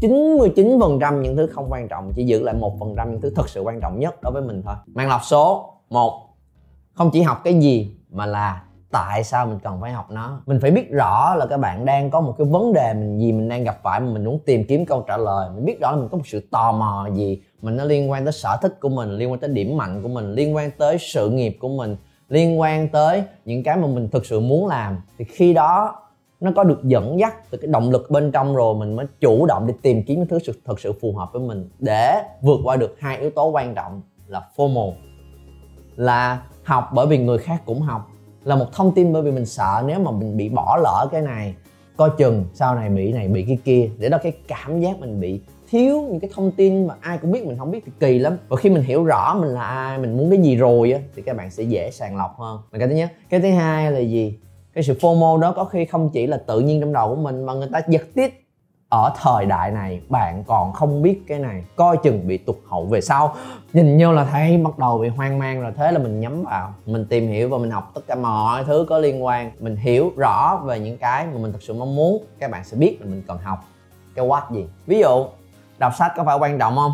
99% 0.00 1.20
những 1.20 1.36
thứ 1.36 1.46
không 1.46 1.72
quan 1.72 1.88
trọng, 1.88 2.12
chỉ 2.16 2.24
giữ 2.24 2.42
lại 2.42 2.54
một 2.54 2.76
phần 2.80 2.94
trăm 2.96 3.10
những 3.10 3.20
thứ 3.20 3.32
thực 3.36 3.48
sự 3.48 3.60
quan 3.60 3.80
trọng 3.80 3.98
nhất 3.98 4.22
đối 4.22 4.32
với 4.32 4.42
mình 4.42 4.62
thôi. 4.66 4.74
Màng 4.86 5.08
lọc 5.08 5.20
số 5.24 5.72
1 5.90 6.28
không 6.94 7.10
chỉ 7.12 7.22
học 7.22 7.40
cái 7.44 7.60
gì 7.60 7.96
mà 8.10 8.26
là 8.26 8.62
tại 8.94 9.24
sao 9.24 9.46
mình 9.46 9.58
cần 9.62 9.80
phải 9.80 9.92
học 9.92 10.10
nó? 10.10 10.40
Mình 10.46 10.60
phải 10.60 10.70
biết 10.70 10.90
rõ 10.90 11.34
là 11.34 11.46
các 11.46 11.56
bạn 11.56 11.84
đang 11.84 12.10
có 12.10 12.20
một 12.20 12.34
cái 12.38 12.46
vấn 12.46 12.72
đề 12.72 12.94
mình 12.94 13.18
gì 13.18 13.32
mình 13.32 13.48
đang 13.48 13.64
gặp 13.64 13.78
phải 13.82 14.00
mà 14.00 14.06
mình 14.06 14.24
muốn 14.24 14.38
tìm 14.46 14.64
kiếm 14.64 14.86
câu 14.86 15.04
trả 15.08 15.16
lời. 15.16 15.50
Mình 15.54 15.64
biết 15.64 15.80
rõ 15.80 15.90
là 15.90 15.96
mình 15.96 16.08
có 16.08 16.16
một 16.16 16.26
sự 16.26 16.48
tò 16.50 16.72
mò 16.72 17.08
gì 17.14 17.42
mình 17.62 17.76
nó 17.76 17.84
liên 17.84 18.10
quan 18.10 18.24
tới 18.24 18.32
sở 18.32 18.56
thích 18.62 18.80
của 18.80 18.88
mình 18.88 19.10
liên 19.10 19.30
quan 19.30 19.40
tới 19.40 19.50
điểm 19.50 19.76
mạnh 19.76 20.02
của 20.02 20.08
mình 20.08 20.32
liên 20.32 20.54
quan 20.54 20.70
tới 20.78 20.96
sự 21.00 21.30
nghiệp 21.30 21.56
của 21.60 21.68
mình 21.68 21.96
liên 22.28 22.60
quan 22.60 22.88
tới 22.88 23.22
những 23.44 23.62
cái 23.62 23.76
mà 23.76 23.86
mình 23.86 24.08
thực 24.08 24.26
sự 24.26 24.40
muốn 24.40 24.66
làm. 24.66 24.96
Thì 25.18 25.24
khi 25.24 25.54
đó 25.54 25.94
nó 26.40 26.50
có 26.56 26.64
được 26.64 26.84
dẫn 26.84 27.18
dắt 27.18 27.50
từ 27.50 27.58
cái 27.58 27.68
động 27.70 27.90
lực 27.90 28.10
bên 28.10 28.32
trong 28.32 28.56
rồi 28.56 28.74
mình 28.74 28.96
mới 28.96 29.06
chủ 29.20 29.46
động 29.46 29.66
để 29.66 29.74
tìm 29.82 30.02
kiếm 30.02 30.18
những 30.18 30.28
thứ 30.28 30.38
sự, 30.38 30.52
thật 30.64 30.80
sự 30.80 30.92
phù 31.02 31.12
hợp 31.12 31.32
với 31.32 31.42
mình 31.42 31.68
để 31.78 32.22
vượt 32.42 32.60
qua 32.64 32.76
được 32.76 32.96
hai 33.00 33.18
yếu 33.18 33.30
tố 33.30 33.48
quan 33.48 33.74
trọng 33.74 34.02
là 34.26 34.42
FOMO 34.56 34.92
là 35.96 36.40
học 36.64 36.90
bởi 36.94 37.06
vì 37.06 37.18
người 37.18 37.38
khác 37.38 37.62
cũng 37.66 37.80
học 37.80 38.10
là 38.44 38.56
một 38.56 38.66
thông 38.72 38.94
tin 38.94 39.12
bởi 39.12 39.22
vì 39.22 39.30
mình 39.30 39.46
sợ 39.46 39.84
nếu 39.86 40.00
mà 40.00 40.10
mình 40.10 40.36
bị 40.36 40.48
bỏ 40.48 40.78
lỡ 40.82 41.08
cái 41.12 41.22
này, 41.22 41.54
coi 41.96 42.10
chừng 42.18 42.44
sau 42.54 42.74
này 42.74 42.88
bị 42.88 43.12
này, 43.12 43.28
bị 43.28 43.44
cái 43.48 43.58
kia, 43.64 43.90
để 43.98 44.08
đó 44.08 44.18
cái 44.22 44.32
cảm 44.48 44.80
giác 44.80 44.98
mình 44.98 45.20
bị 45.20 45.40
thiếu 45.70 46.02
những 46.10 46.20
cái 46.20 46.30
thông 46.34 46.50
tin 46.50 46.86
mà 46.86 46.94
ai 47.00 47.18
cũng 47.18 47.32
biết, 47.32 47.46
mình 47.46 47.58
không 47.58 47.70
biết 47.70 47.82
thì 47.86 47.92
kỳ 48.00 48.18
lắm. 48.18 48.36
Và 48.48 48.56
khi 48.56 48.70
mình 48.70 48.82
hiểu 48.82 49.04
rõ 49.04 49.38
mình 49.40 49.50
là 49.50 49.62
ai, 49.62 49.98
mình 49.98 50.16
muốn 50.16 50.30
cái 50.30 50.38
gì 50.38 50.56
rồi 50.56 50.92
á, 50.92 51.00
thì 51.16 51.22
các 51.22 51.36
bạn 51.36 51.50
sẽ 51.50 51.62
dễ 51.62 51.90
sàng 51.90 52.16
lọc 52.16 52.38
hơn. 52.38 52.60
Là 52.72 52.78
cái 52.78 52.88
thứ 52.88 52.94
nhất 52.94 53.10
cái 53.28 53.40
thứ 53.40 53.50
hai 53.50 53.92
là 53.92 53.98
gì? 53.98 54.38
Cái 54.74 54.84
sự 54.84 54.94
FOMO 55.00 55.38
đó 55.38 55.52
có 55.56 55.64
khi 55.64 55.84
không 55.84 56.10
chỉ 56.12 56.26
là 56.26 56.36
tự 56.36 56.60
nhiên 56.60 56.80
trong 56.80 56.92
đầu 56.92 57.08
của 57.08 57.22
mình 57.22 57.46
mà 57.46 57.54
người 57.54 57.68
ta 57.72 57.80
giật 57.88 58.02
tít 58.14 58.32
ở 58.94 59.12
thời 59.22 59.46
đại 59.46 59.70
này, 59.70 60.00
bạn 60.08 60.44
còn 60.46 60.72
không 60.72 61.02
biết 61.02 61.20
cái 61.26 61.38
này. 61.38 61.64
Coi 61.76 61.96
chừng 61.96 62.28
bị 62.28 62.38
tụt 62.38 62.56
hậu 62.66 62.86
về 62.86 63.00
sau. 63.00 63.34
Nhìn 63.72 63.96
như 63.96 64.12
là 64.12 64.24
thấy 64.24 64.56
bắt 64.56 64.78
đầu 64.78 64.98
bị 64.98 65.08
hoang 65.08 65.38
mang 65.38 65.60
rồi. 65.60 65.72
Thế 65.76 65.92
là 65.92 65.98
mình 65.98 66.20
nhắm 66.20 66.44
vào, 66.44 66.74
mình 66.86 67.06
tìm 67.08 67.28
hiểu 67.28 67.48
và 67.48 67.58
mình 67.58 67.70
học 67.70 67.90
tất 67.94 68.00
cả 68.06 68.14
mọi 68.14 68.64
thứ 68.64 68.86
có 68.88 68.98
liên 68.98 69.24
quan. 69.24 69.50
Mình 69.60 69.76
hiểu 69.76 70.12
rõ 70.16 70.60
về 70.64 70.80
những 70.80 70.98
cái 70.98 71.26
mà 71.26 71.38
mình 71.38 71.52
thực 71.52 71.62
sự 71.62 71.74
mong 71.74 71.96
muốn. 71.96 72.24
Các 72.38 72.50
bạn 72.50 72.64
sẽ 72.64 72.76
biết 72.76 72.98
là 73.00 73.06
mình 73.06 73.22
cần 73.26 73.38
học. 73.38 73.64
Cái 74.14 74.26
what 74.26 74.42
gì? 74.50 74.66
Ví 74.86 75.00
dụ, 75.00 75.26
đọc 75.78 75.92
sách 75.98 76.12
có 76.16 76.24
phải 76.24 76.36
quan 76.38 76.58
trọng 76.58 76.76
không? 76.76 76.92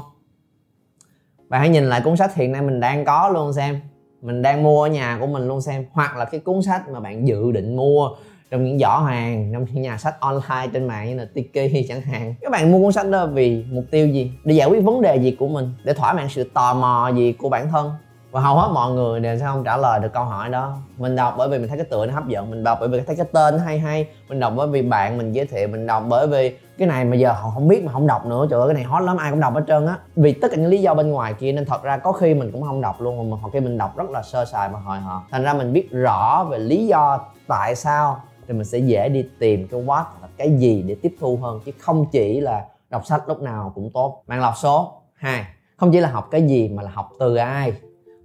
Bạn 1.48 1.60
hãy 1.60 1.68
nhìn 1.68 1.84
lại 1.84 2.00
cuốn 2.04 2.16
sách 2.16 2.34
hiện 2.34 2.52
nay 2.52 2.62
mình 2.62 2.80
đang 2.80 3.04
có 3.04 3.28
luôn 3.28 3.52
xem. 3.52 3.80
Mình 4.22 4.42
đang 4.42 4.62
mua 4.62 4.82
ở 4.82 4.88
nhà 4.88 5.16
của 5.20 5.26
mình 5.26 5.48
luôn 5.48 5.60
xem. 5.60 5.86
Hoặc 5.92 6.16
là 6.16 6.24
cái 6.24 6.40
cuốn 6.40 6.62
sách 6.62 6.88
mà 6.88 7.00
bạn 7.00 7.26
dự 7.26 7.52
định 7.52 7.76
mua 7.76 8.10
trong 8.50 8.64
những 8.64 8.78
giỏ 8.78 8.98
hàng, 8.98 9.50
trong 9.52 9.64
những 9.72 9.82
nhà 9.82 9.98
sách 9.98 10.20
online 10.20 10.66
trên 10.72 10.86
mạng 10.86 11.08
như 11.08 11.16
là 11.16 11.26
Tiki 11.34 11.88
chẳng 11.88 12.00
hạn. 12.00 12.34
Các 12.40 12.50
bạn 12.50 12.72
mua 12.72 12.82
cuốn 12.82 12.92
sách 12.92 13.08
đó 13.10 13.26
vì 13.26 13.64
mục 13.70 13.84
tiêu 13.90 14.06
gì? 14.06 14.32
Để 14.44 14.54
giải 14.54 14.68
quyết 14.68 14.84
vấn 14.84 15.02
đề 15.02 15.16
gì 15.16 15.36
của 15.38 15.48
mình? 15.48 15.74
Để 15.84 15.92
thỏa 15.92 16.12
mãn 16.12 16.28
sự 16.28 16.50
tò 16.54 16.74
mò 16.74 17.10
gì 17.16 17.32
của 17.32 17.48
bản 17.48 17.70
thân? 17.70 17.92
Và 18.30 18.40
hầu 18.40 18.56
hết 18.56 18.70
mọi 18.74 18.92
người 18.92 19.20
đều 19.20 19.38
sẽ 19.38 19.44
không 19.44 19.64
trả 19.64 19.76
lời 19.76 20.00
được 20.00 20.12
câu 20.12 20.24
hỏi 20.24 20.48
đó. 20.48 20.76
Mình 20.98 21.16
đọc 21.16 21.34
bởi 21.38 21.48
vì 21.48 21.58
mình 21.58 21.68
thấy 21.68 21.78
cái 21.78 21.86
tựa 21.90 22.06
nó 22.06 22.14
hấp 22.14 22.28
dẫn, 22.28 22.50
mình 22.50 22.64
đọc 22.64 22.78
bởi 22.80 22.88
vì 22.88 23.00
thấy 23.00 23.16
cái 23.16 23.26
tên 23.32 23.58
hay 23.58 23.78
hay. 23.78 24.06
Mình 24.28 24.40
đọc 24.40 24.52
bởi 24.56 24.66
vì 24.68 24.82
bạn 24.82 25.18
mình 25.18 25.32
giới 25.32 25.46
thiệu, 25.46 25.68
mình 25.68 25.86
đọc 25.86 26.04
bởi 26.08 26.26
vì 26.26 26.56
cái 26.78 26.88
này 26.88 27.04
mà 27.04 27.16
giờ 27.16 27.32
họ 27.32 27.50
không 27.50 27.68
biết 27.68 27.84
mà 27.84 27.92
không 27.92 28.06
đọc 28.06 28.26
nữa. 28.26 28.46
Trời 28.50 28.60
ơi, 28.60 28.68
cái 28.68 28.74
này 28.74 28.84
hot 28.84 29.02
lắm, 29.02 29.16
ai 29.16 29.30
cũng 29.30 29.40
đọc 29.40 29.54
hết 29.54 29.64
trơn 29.68 29.86
á. 29.86 29.96
Vì 30.16 30.32
tất 30.32 30.48
cả 30.50 30.56
những 30.56 30.70
lý 30.70 30.78
do 30.78 30.94
bên 30.94 31.10
ngoài 31.10 31.34
kia 31.34 31.52
nên 31.52 31.64
thật 31.64 31.82
ra 31.82 31.96
có 31.96 32.12
khi 32.12 32.34
mình 32.34 32.52
cũng 32.52 32.62
không 32.62 32.80
đọc 32.80 33.00
luôn, 33.00 33.30
mà 33.30 33.36
hoặc 33.40 33.50
khi 33.52 33.60
mình 33.60 33.78
đọc 33.78 33.96
rất 33.96 34.10
là 34.10 34.22
sơ 34.22 34.44
sài 34.44 34.68
mà 34.68 34.78
hồi 34.78 34.98
họ. 34.98 35.22
thành 35.30 35.42
ra 35.42 35.54
mình 35.54 35.72
biết 35.72 35.90
rõ 35.90 36.46
về 36.50 36.58
lý 36.58 36.86
do 36.86 37.20
tại 37.46 37.74
sao 37.74 38.20
thì 38.50 38.56
mình 38.56 38.64
sẽ 38.64 38.78
dễ 38.78 39.08
đi 39.08 39.24
tìm 39.38 39.68
cái 39.68 39.82
what 39.82 40.04
là 40.22 40.28
cái 40.36 40.56
gì 40.58 40.82
để 40.86 40.96
tiếp 41.02 41.14
thu 41.20 41.36
hơn 41.36 41.60
chứ 41.64 41.72
không 41.78 42.06
chỉ 42.12 42.40
là 42.40 42.66
đọc 42.90 43.06
sách 43.06 43.28
lúc 43.28 43.42
nào 43.42 43.72
cũng 43.74 43.90
tốt. 43.94 44.22
Bạn 44.26 44.40
lọc 44.40 44.54
số 44.56 44.92
2 45.14 45.44
không 45.76 45.92
chỉ 45.92 46.00
là 46.00 46.10
học 46.10 46.28
cái 46.30 46.42
gì 46.42 46.68
mà 46.68 46.82
là 46.82 46.90
học 46.90 47.10
từ 47.18 47.36
ai. 47.36 47.72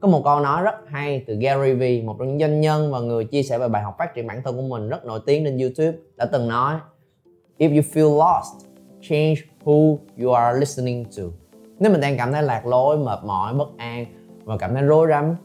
Có 0.01 0.07
một 0.07 0.22
câu 0.24 0.39
nói 0.39 0.63
rất 0.63 0.75
hay 0.88 1.24
từ 1.27 1.36
Gary 1.36 1.74
V, 1.74 2.06
một 2.06 2.16
trong 2.19 2.27
những 2.27 2.39
doanh 2.39 2.62
nhân 2.62 2.92
và 2.92 3.00
người 3.00 3.25
chia 3.25 3.44
sẻ 3.44 3.57
về 3.57 3.68
bài 3.68 3.83
học 3.83 3.95
phát 3.98 4.16
triển 4.16 4.27
bản 4.27 4.42
thân 4.44 4.56
của 4.56 4.62
mình 4.62 4.89
rất 4.89 5.06
nổi 5.06 5.19
tiếng 5.25 5.44
trên 5.44 5.57
YouTube 5.57 5.98
đã 6.16 6.25
từng 6.25 6.48
nói 6.48 6.75
if 7.57 7.75
you 7.75 7.81
feel 7.94 8.18
lost 8.18 8.66
change 9.01 9.36
who 9.63 9.98
you 10.21 10.31
are 10.31 10.60
listening 10.60 11.06
to. 11.18 11.24
Nếu 11.80 11.92
mình 11.92 12.01
đang 12.01 12.18
cảm 12.18 12.31
thấy 12.31 12.44
lạc 12.44 12.66
lối 12.66 12.98
mệt 12.98 13.19
mỏi 13.24 13.54
bất 13.54 13.78
an 13.78 14.06
và 14.44 14.57
cảm 14.57 14.74
thấy 14.74 14.83
rối 14.83 15.07
rắm 15.10 15.36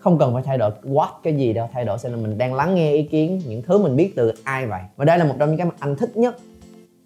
không 0.00 0.18
cần 0.18 0.34
phải 0.34 0.42
thay 0.42 0.58
đổi 0.58 0.70
what 0.84 1.08
cái 1.22 1.36
gì 1.36 1.52
đâu, 1.52 1.68
thay 1.72 1.84
đổi 1.84 1.98
xem 1.98 2.12
là 2.12 2.18
mình 2.18 2.38
đang 2.38 2.54
lắng 2.54 2.74
nghe 2.74 2.92
ý 2.92 3.02
kiến, 3.02 3.42
những 3.46 3.62
thứ 3.62 3.78
mình 3.78 3.96
biết 3.96 4.12
từ 4.16 4.32
ai 4.44 4.66
vậy. 4.66 4.80
Và 4.96 5.04
đây 5.04 5.18
là 5.18 5.24
một 5.24 5.34
trong 5.38 5.48
những 5.48 5.58
cái 5.58 5.66
mà 5.66 5.72
anh 5.78 5.96
thích 5.96 6.16
nhất 6.16 6.36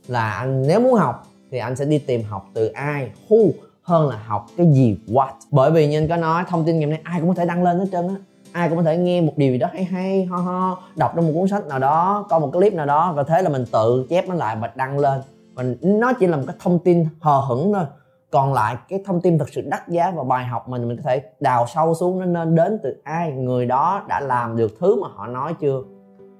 là 0.08 0.30
anh, 0.30 0.66
nếu 0.66 0.80
muốn 0.80 0.94
học 0.94 1.26
thì 1.50 1.58
anh 1.58 1.76
sẽ 1.76 1.84
đi 1.84 1.98
tìm 1.98 2.22
học 2.22 2.46
từ 2.54 2.66
ai, 2.66 3.10
who, 3.28 3.50
hơn 3.82 4.08
là 4.08 4.16
học 4.26 4.46
cái 4.56 4.66
gì, 4.72 4.96
what. 5.06 5.30
Bởi 5.50 5.70
vì 5.70 5.88
như 5.88 5.98
anh 5.98 6.08
có 6.08 6.16
nói, 6.16 6.44
thông 6.48 6.64
tin 6.64 6.78
ngày 6.78 6.84
hôm 6.84 6.90
nay 6.90 7.00
ai 7.04 7.20
cũng 7.20 7.28
có 7.28 7.34
thể 7.34 7.46
đăng 7.46 7.62
lên 7.62 7.78
hết 7.78 7.86
trơn 7.92 8.08
á. 8.08 8.14
Ai 8.52 8.68
cũng 8.68 8.78
có 8.78 8.84
thể 8.84 8.96
nghe 8.96 9.20
một 9.20 9.32
điều 9.36 9.52
gì 9.52 9.58
đó 9.58 9.68
hay 9.72 9.84
hay, 9.84 10.24
ho 10.24 10.36
ho, 10.36 10.78
đọc 10.96 11.12
trong 11.16 11.26
một 11.26 11.32
cuốn 11.34 11.48
sách 11.48 11.66
nào 11.66 11.78
đó, 11.78 12.26
coi 12.28 12.40
một 12.40 12.50
clip 12.52 12.74
nào 12.74 12.86
đó, 12.86 13.12
và 13.12 13.22
thế 13.22 13.42
là 13.42 13.48
mình 13.48 13.64
tự 13.72 14.06
chép 14.10 14.28
nó 14.28 14.34
lại 14.34 14.56
và 14.60 14.70
đăng 14.74 14.98
lên. 14.98 15.20
Mình 15.54 15.76
nó 15.82 16.12
chỉ 16.12 16.26
là 16.26 16.36
một 16.36 16.42
cái 16.46 16.56
thông 16.58 16.78
tin 16.78 17.06
hờ 17.20 17.40
hững 17.40 17.72
thôi 17.72 17.84
còn 18.34 18.52
lại, 18.52 18.76
cái 18.88 19.00
thông 19.04 19.20
tin 19.20 19.38
thật 19.38 19.48
sự 19.52 19.60
đắt 19.60 19.88
giá 19.88 20.10
và 20.10 20.24
bài 20.24 20.44
học 20.44 20.68
mình 20.68 20.88
mình 20.88 20.96
có 20.96 21.02
thể 21.02 21.22
đào 21.40 21.66
sâu 21.74 21.94
xuống 21.94 22.20
nó 22.20 22.26
nên 22.26 22.54
đến 22.54 22.78
từ 22.82 22.96
ai, 23.04 23.32
người 23.32 23.66
đó 23.66 24.02
đã 24.08 24.20
làm 24.20 24.56
được 24.56 24.72
thứ 24.80 25.02
mà 25.02 25.08
họ 25.14 25.26
nói 25.26 25.54
chưa? 25.60 25.82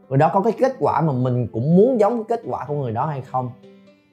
Người 0.09 0.19
đó 0.19 0.31
có 0.33 0.41
cái 0.41 0.53
kết 0.59 0.73
quả 0.79 1.01
mà 1.01 1.13
mình 1.13 1.49
cũng 1.53 1.77
muốn 1.77 2.01
giống 2.01 2.25
cái 2.25 2.39
kết 2.39 2.51
quả 2.51 2.65
của 2.69 2.75
người 2.75 2.93
đó 2.93 3.07
hay 3.07 3.21
không? 3.21 3.51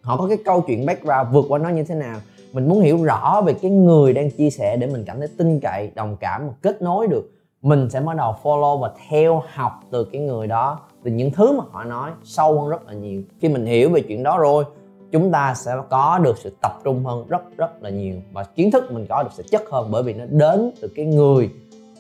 Họ 0.01 0.17
có 0.17 0.27
cái 0.27 0.38
câu 0.45 0.61
chuyện 0.67 0.85
background 0.85 1.33
vượt 1.33 1.45
qua 1.50 1.59
nó 1.59 1.69
như 1.69 1.83
thế 1.83 1.95
nào? 1.95 2.19
Mình 2.53 2.69
muốn 2.69 2.81
hiểu 2.81 3.03
rõ 3.03 3.41
về 3.45 3.53
cái 3.53 3.71
người 3.71 4.13
đang 4.13 4.31
chia 4.31 4.50
sẻ 4.50 4.77
để 4.77 4.88
mình 4.88 5.03
cảm 5.07 5.19
thấy 5.19 5.27
tin 5.38 5.59
cậy, 5.59 5.91
đồng 5.95 6.17
cảm 6.19 6.47
và 6.47 6.53
kết 6.61 6.81
nối 6.81 7.07
được. 7.07 7.31
Mình 7.61 7.89
sẽ 7.89 8.01
bắt 8.01 8.15
đầu 8.15 8.35
follow 8.43 8.77
và 8.77 8.91
theo 9.09 9.43
học 9.53 9.79
từ 9.91 10.03
cái 10.03 10.21
người 10.21 10.47
đó, 10.47 10.79
từ 11.03 11.11
những 11.11 11.31
thứ 11.31 11.51
mà 11.57 11.63
họ 11.71 11.83
nói 11.83 12.11
sâu 12.23 12.61
hơn 12.61 12.69
rất 12.69 12.88
là 12.88 12.93
nhiều. 12.93 13.21
Khi 13.41 13.50
mình 13.50 13.65
hiểu 13.65 13.89
về 13.89 14.01
chuyện 14.01 14.23
đó 14.23 14.38
rồi 14.38 14.63
chúng 15.12 15.32
ta 15.32 15.53
sẽ 15.53 15.75
có 15.89 16.20
được 16.24 16.38
sự 16.38 16.56
tập 16.62 16.80
trung 16.84 17.06
hơn 17.06 17.27
rất 17.27 17.41
rất 17.58 17.84
là 17.84 17.89
nhiều. 17.89 18.15
Và 18.32 18.44
kiến 18.44 18.72
thức 18.72 18.91
mình 18.91 19.06
có 19.10 19.24
được 19.24 19.30
sẽ 19.34 19.44
chất 19.51 19.62
hơn 19.72 19.88
bởi 19.91 20.03
vì 20.03 20.13
nó 20.13 20.25
đến 20.30 20.72
từ 20.82 20.88
cái 20.96 21.06
người 21.06 21.50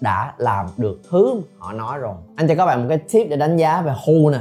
đã 0.01 0.33
làm 0.37 0.65
được 0.77 0.99
thứ 1.09 1.41
họ 1.57 1.73
nói 1.73 1.97
rồi. 1.97 2.15
Anh 2.35 2.47
cho 2.47 2.55
các 2.55 2.65
bạn 2.65 2.81
một 2.81 2.85
cái 2.89 2.97
tip 2.97 3.29
để 3.29 3.37
đánh 3.37 3.57
giá 3.57 3.81
về 3.81 3.93
who 4.05 4.31
nè. 4.31 4.39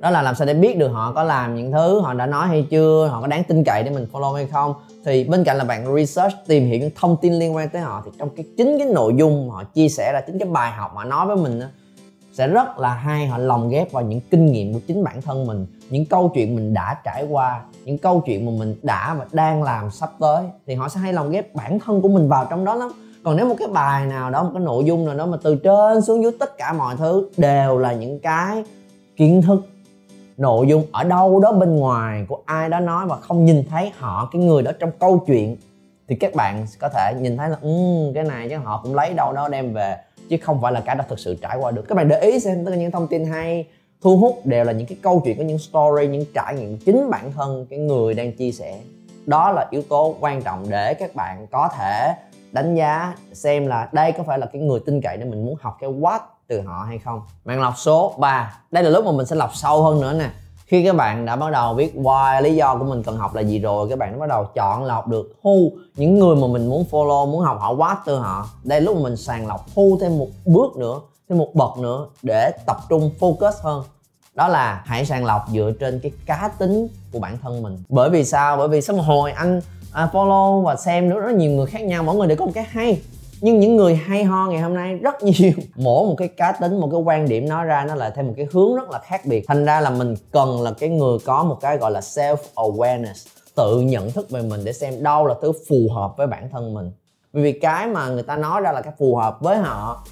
Đó 0.00 0.10
là 0.10 0.22
làm 0.22 0.34
sao 0.34 0.46
để 0.46 0.54
biết 0.54 0.78
được 0.78 0.88
họ 0.88 1.12
có 1.12 1.22
làm 1.22 1.54
những 1.54 1.72
thứ 1.72 2.00
họ 2.00 2.14
đã 2.14 2.26
nói 2.26 2.46
hay 2.46 2.66
chưa 2.70 3.08
họ 3.10 3.20
có 3.20 3.26
đáng 3.26 3.44
tin 3.44 3.64
cậy 3.64 3.82
để 3.82 3.90
mình 3.90 4.06
follow 4.12 4.32
hay 4.32 4.46
không. 4.46 4.74
Thì 5.04 5.24
bên 5.24 5.44
cạnh 5.44 5.56
là 5.56 5.64
bạn 5.64 5.96
research 5.96 6.34
tìm 6.46 6.66
hiểu 6.66 6.80
những 6.80 6.90
thông 6.96 7.16
tin 7.22 7.32
liên 7.32 7.56
quan 7.56 7.68
tới 7.68 7.82
họ 7.82 8.02
thì 8.04 8.10
trong 8.18 8.30
cái 8.36 8.46
chính 8.56 8.78
cái 8.78 8.86
nội 8.86 9.14
dung 9.16 9.50
họ 9.50 9.64
chia 9.64 9.88
sẻ 9.88 10.12
là 10.12 10.20
chính 10.26 10.38
cái 10.38 10.48
bài 10.48 10.72
học 10.72 10.92
họ 10.94 11.04
nói 11.04 11.26
với 11.26 11.36
mình 11.36 11.60
đó, 11.60 11.66
sẽ 12.32 12.48
rất 12.48 12.78
là 12.78 12.94
hay. 12.94 13.26
Họ 13.26 13.38
lồng 13.38 13.68
ghép 13.68 13.92
vào 13.92 14.04
những 14.04 14.20
kinh 14.30 14.46
nghiệm 14.46 14.74
của 14.74 14.80
chính 14.86 15.04
bản 15.04 15.22
thân 15.22 15.46
mình 15.46 15.66
những 15.90 16.06
câu 16.06 16.30
chuyện 16.34 16.54
mình 16.54 16.74
đã 16.74 17.00
trải 17.04 17.26
qua 17.30 17.62
những 17.84 17.98
câu 17.98 18.22
chuyện 18.26 18.46
mà 18.46 18.52
mình 18.58 18.76
đã 18.82 19.14
và 19.14 19.26
đang 19.32 19.62
làm 19.62 19.90
sắp 19.90 20.10
tới 20.20 20.44
thì 20.66 20.74
họ 20.74 20.88
sẽ 20.88 21.00
hay 21.00 21.12
lồng 21.12 21.30
ghép 21.30 21.54
bản 21.54 21.78
thân 21.78 22.02
của 22.02 22.08
mình 22.08 22.28
vào 22.28 22.46
trong 22.50 22.64
đó 22.64 22.74
lắm. 22.74 22.88
Còn 23.24 23.36
nếu 23.36 23.46
một 23.46 23.54
cái 23.58 23.68
bài 23.68 24.06
nào 24.06 24.30
đó 24.30 24.42
một 24.42 24.50
cái 24.54 24.62
nội 24.62 24.84
dung 24.84 25.06
nào 25.06 25.14
đó 25.14 25.26
mà 25.26 25.36
từ 25.42 25.56
trên 25.56 26.02
xuống 26.02 26.22
dưới 26.22 26.32
tất 26.40 26.58
cả 26.58 26.72
mọi 26.72 26.96
thứ 26.96 27.30
đều 27.36 27.78
là 27.78 27.92
những 27.92 28.20
cái 28.20 28.64
kiến 29.16 29.42
thức 29.42 29.66
nội 30.36 30.66
dung 30.68 30.84
ở 30.92 31.04
đâu 31.04 31.40
đó 31.40 31.52
bên 31.52 31.76
ngoài 31.76 32.24
của 32.28 32.38
ai 32.44 32.68
đó 32.68 32.80
nói 32.80 33.06
và 33.06 33.16
không 33.16 33.44
nhìn 33.44 33.64
thấy 33.70 33.92
họ 33.98 34.28
cái 34.32 34.42
người 34.42 34.62
đó 34.62 34.70
trong 34.80 34.90
câu 34.98 35.24
chuyện 35.26 35.56
thì 36.08 36.16
các 36.16 36.34
bạn 36.34 36.66
có 36.80 36.88
thể 36.88 37.14
nhìn 37.20 37.36
thấy 37.36 37.48
là 37.48 37.56
um, 37.62 38.12
cái 38.14 38.24
này 38.24 38.48
chứ 38.48 38.56
họ 38.56 38.80
cũng 38.82 38.94
lấy 38.94 39.14
đâu 39.14 39.32
đó 39.32 39.48
đem 39.48 39.72
về. 39.72 39.96
Chứ 40.28 40.36
không 40.42 40.60
phải 40.62 40.72
là 40.72 40.80
cái 40.80 40.96
đã 40.96 41.04
thực 41.08 41.18
sự 41.18 41.36
trải 41.42 41.56
qua 41.60 41.70
được. 41.70 41.82
Các 41.88 41.94
bạn 41.94 42.08
để 42.08 42.20
ý 42.20 42.40
xem 42.40 42.64
tất 42.64 42.70
cả 42.70 42.76
những 42.76 42.90
thông 42.90 43.08
tin 43.08 43.24
hay 43.24 43.66
thu 44.04 44.16
hút 44.16 44.40
đều 44.44 44.64
là 44.64 44.72
những 44.72 44.86
cái 44.86 44.98
câu 45.02 45.20
chuyện, 45.24 45.38
có 45.38 45.44
những 45.44 45.58
story, 45.58 46.06
những 46.06 46.24
trải 46.34 46.54
nghiệm 46.54 46.78
chính 46.78 47.10
bản 47.10 47.32
thân 47.32 47.66
cái 47.70 47.78
người 47.78 48.14
đang 48.14 48.36
chia 48.36 48.52
sẻ. 48.52 48.80
Đó 49.26 49.52
là 49.52 49.66
yếu 49.70 49.82
tố 49.82 50.14
quan 50.20 50.42
trọng 50.42 50.66
để 50.68 50.94
các 50.94 51.14
bạn 51.14 51.46
có 51.52 51.68
thể 51.78 52.14
đánh 52.52 52.74
giá 52.74 53.14
xem 53.32 53.66
là 53.66 53.88
đây 53.92 54.12
có 54.12 54.22
phải 54.22 54.38
là 54.38 54.46
cái 54.46 54.62
người 54.62 54.80
tin 54.80 55.00
cậy 55.00 55.16
để 55.16 55.24
mình 55.24 55.44
muốn 55.44 55.54
học 55.60 55.76
cái 55.80 55.90
what 55.90 56.18
từ 56.48 56.60
họ 56.60 56.84
hay 56.88 56.98
không. 56.98 57.22
Bạn 57.44 57.60
lọc 57.60 57.74
số 57.78 58.14
3 58.18 58.58
đây 58.70 58.84
là 58.84 58.90
lúc 58.90 59.04
mà 59.04 59.12
mình 59.12 59.26
sẽ 59.26 59.36
lọc 59.36 59.54
sâu 59.54 59.82
hơn 59.82 60.00
nữa 60.00 60.12
nè. 60.12 60.30
Khi 60.66 60.84
các 60.84 60.96
bạn 60.96 61.26
đã 61.26 61.36
bắt 61.36 61.50
đầu 61.50 61.74
biết 61.74 61.92
why, 61.96 62.42
lý 62.42 62.56
do 62.56 62.76
của 62.76 62.84
mình 62.84 63.02
cần 63.02 63.16
học 63.16 63.34
là 63.34 63.40
gì 63.40 63.58
rồi, 63.58 63.88
các 63.88 63.98
bạn 63.98 64.12
đã 64.12 64.18
bắt 64.18 64.28
đầu 64.28 64.44
chọn 64.54 64.84
lọc 64.84 65.08
được 65.08 65.32
who, 65.42 65.70
những 65.96 66.18
người 66.18 66.36
mà 66.36 66.46
mình 66.46 66.66
muốn 66.66 66.84
follow, 66.90 67.26
muốn 67.26 67.40
học 67.40 67.56
họ 67.60 67.74
what 67.74 67.96
từ 68.06 68.18
họ. 68.18 68.48
Đây 68.64 68.80
lúc 68.80 68.96
mà 68.96 69.02
mình 69.02 69.16
sàng 69.16 69.46
lọc 69.46 69.74
who 69.74 69.98
thêm 70.00 70.18
một 70.18 70.28
bước 70.44 70.76
nữa, 70.76 71.00
thêm 71.28 71.38
một 71.38 71.48
bậc 71.54 71.78
nữa 71.78 72.06
để 72.22 72.50
tập 72.66 72.76
trung 72.88 73.10
focus 73.20 73.52
hơn 73.62 73.84
đó 74.34 74.48
là 74.48 74.82
hãy 74.84 75.04
sàng 75.04 75.24
lọc 75.24 75.46
dựa 75.52 75.72
trên 75.80 76.00
cái 76.00 76.12
cá 76.26 76.50
tính 76.58 76.88
của 77.12 77.18
bản 77.18 77.38
thân 77.42 77.62
mình. 77.62 77.78
Bởi 77.88 78.10
vì 78.10 78.24
sao? 78.24 78.56
Bởi 78.56 78.68
vì 78.68 78.80
sau 78.80 78.96
một 78.96 79.02
hồi 79.02 79.32
anh 79.32 79.60
à, 79.92 80.08
follow 80.12 80.62
và 80.62 80.76
xem 80.76 81.08
rất, 81.08 81.20
rất 81.20 81.34
nhiều 81.34 81.50
người 81.50 81.66
khác 81.66 81.82
nhau. 81.82 82.02
Mỗi 82.02 82.16
người 82.16 82.26
đều 82.26 82.36
có 82.36 82.46
một 82.46 82.52
cái 82.54 82.64
hay. 82.70 83.02
Nhưng 83.40 83.60
những 83.60 83.76
người 83.76 83.94
hay 83.94 84.24
ho 84.24 84.46
ngày 84.46 84.60
hôm 84.60 84.74
nay 84.74 84.94
rất 84.94 85.14
nhiều. 85.22 85.52
Mỗi 85.76 86.06
một 86.06 86.14
cái 86.18 86.28
cá 86.28 86.52
tính 86.52 86.80
một 86.80 86.88
cái 86.92 87.00
quan 87.00 87.28
điểm 87.28 87.48
nói 87.48 87.64
ra 87.64 87.84
nó 87.84 87.94
lại 87.94 88.10
thêm 88.14 88.26
một 88.26 88.34
cái 88.36 88.46
hướng 88.52 88.74
rất 88.74 88.90
là 88.90 88.98
khác 88.98 89.26
biệt. 89.26 89.44
Thành 89.48 89.64
ra 89.64 89.80
là 89.80 89.90
mình 89.90 90.14
cần 90.32 90.62
là 90.62 90.70
cái 90.78 90.88
người 90.88 91.18
có 91.24 91.44
một 91.44 91.58
cái 91.60 91.76
gọi 91.76 91.90
là 91.90 92.00
self 92.00 92.36
awareness 92.54 93.26
tự 93.54 93.80
nhận 93.80 94.10
thức 94.10 94.30
về 94.30 94.42
mình 94.42 94.64
để 94.64 94.72
xem 94.72 95.02
đâu 95.02 95.26
là 95.26 95.34
thứ 95.42 95.52
phù 95.68 95.88
hợp 95.94 96.16
với 96.16 96.26
bản 96.26 96.48
thân 96.52 96.74
mình. 96.74 96.92
Vì 97.32 97.52
cái 97.52 97.86
mà 97.86 98.08
người 98.08 98.22
ta 98.22 98.36
nói 98.36 98.60
ra 98.60 98.72
là 98.72 98.80
cái 98.80 98.92
phù 98.98 99.16
hợp 99.16 99.40
với 99.40 99.56
họ 99.56 100.04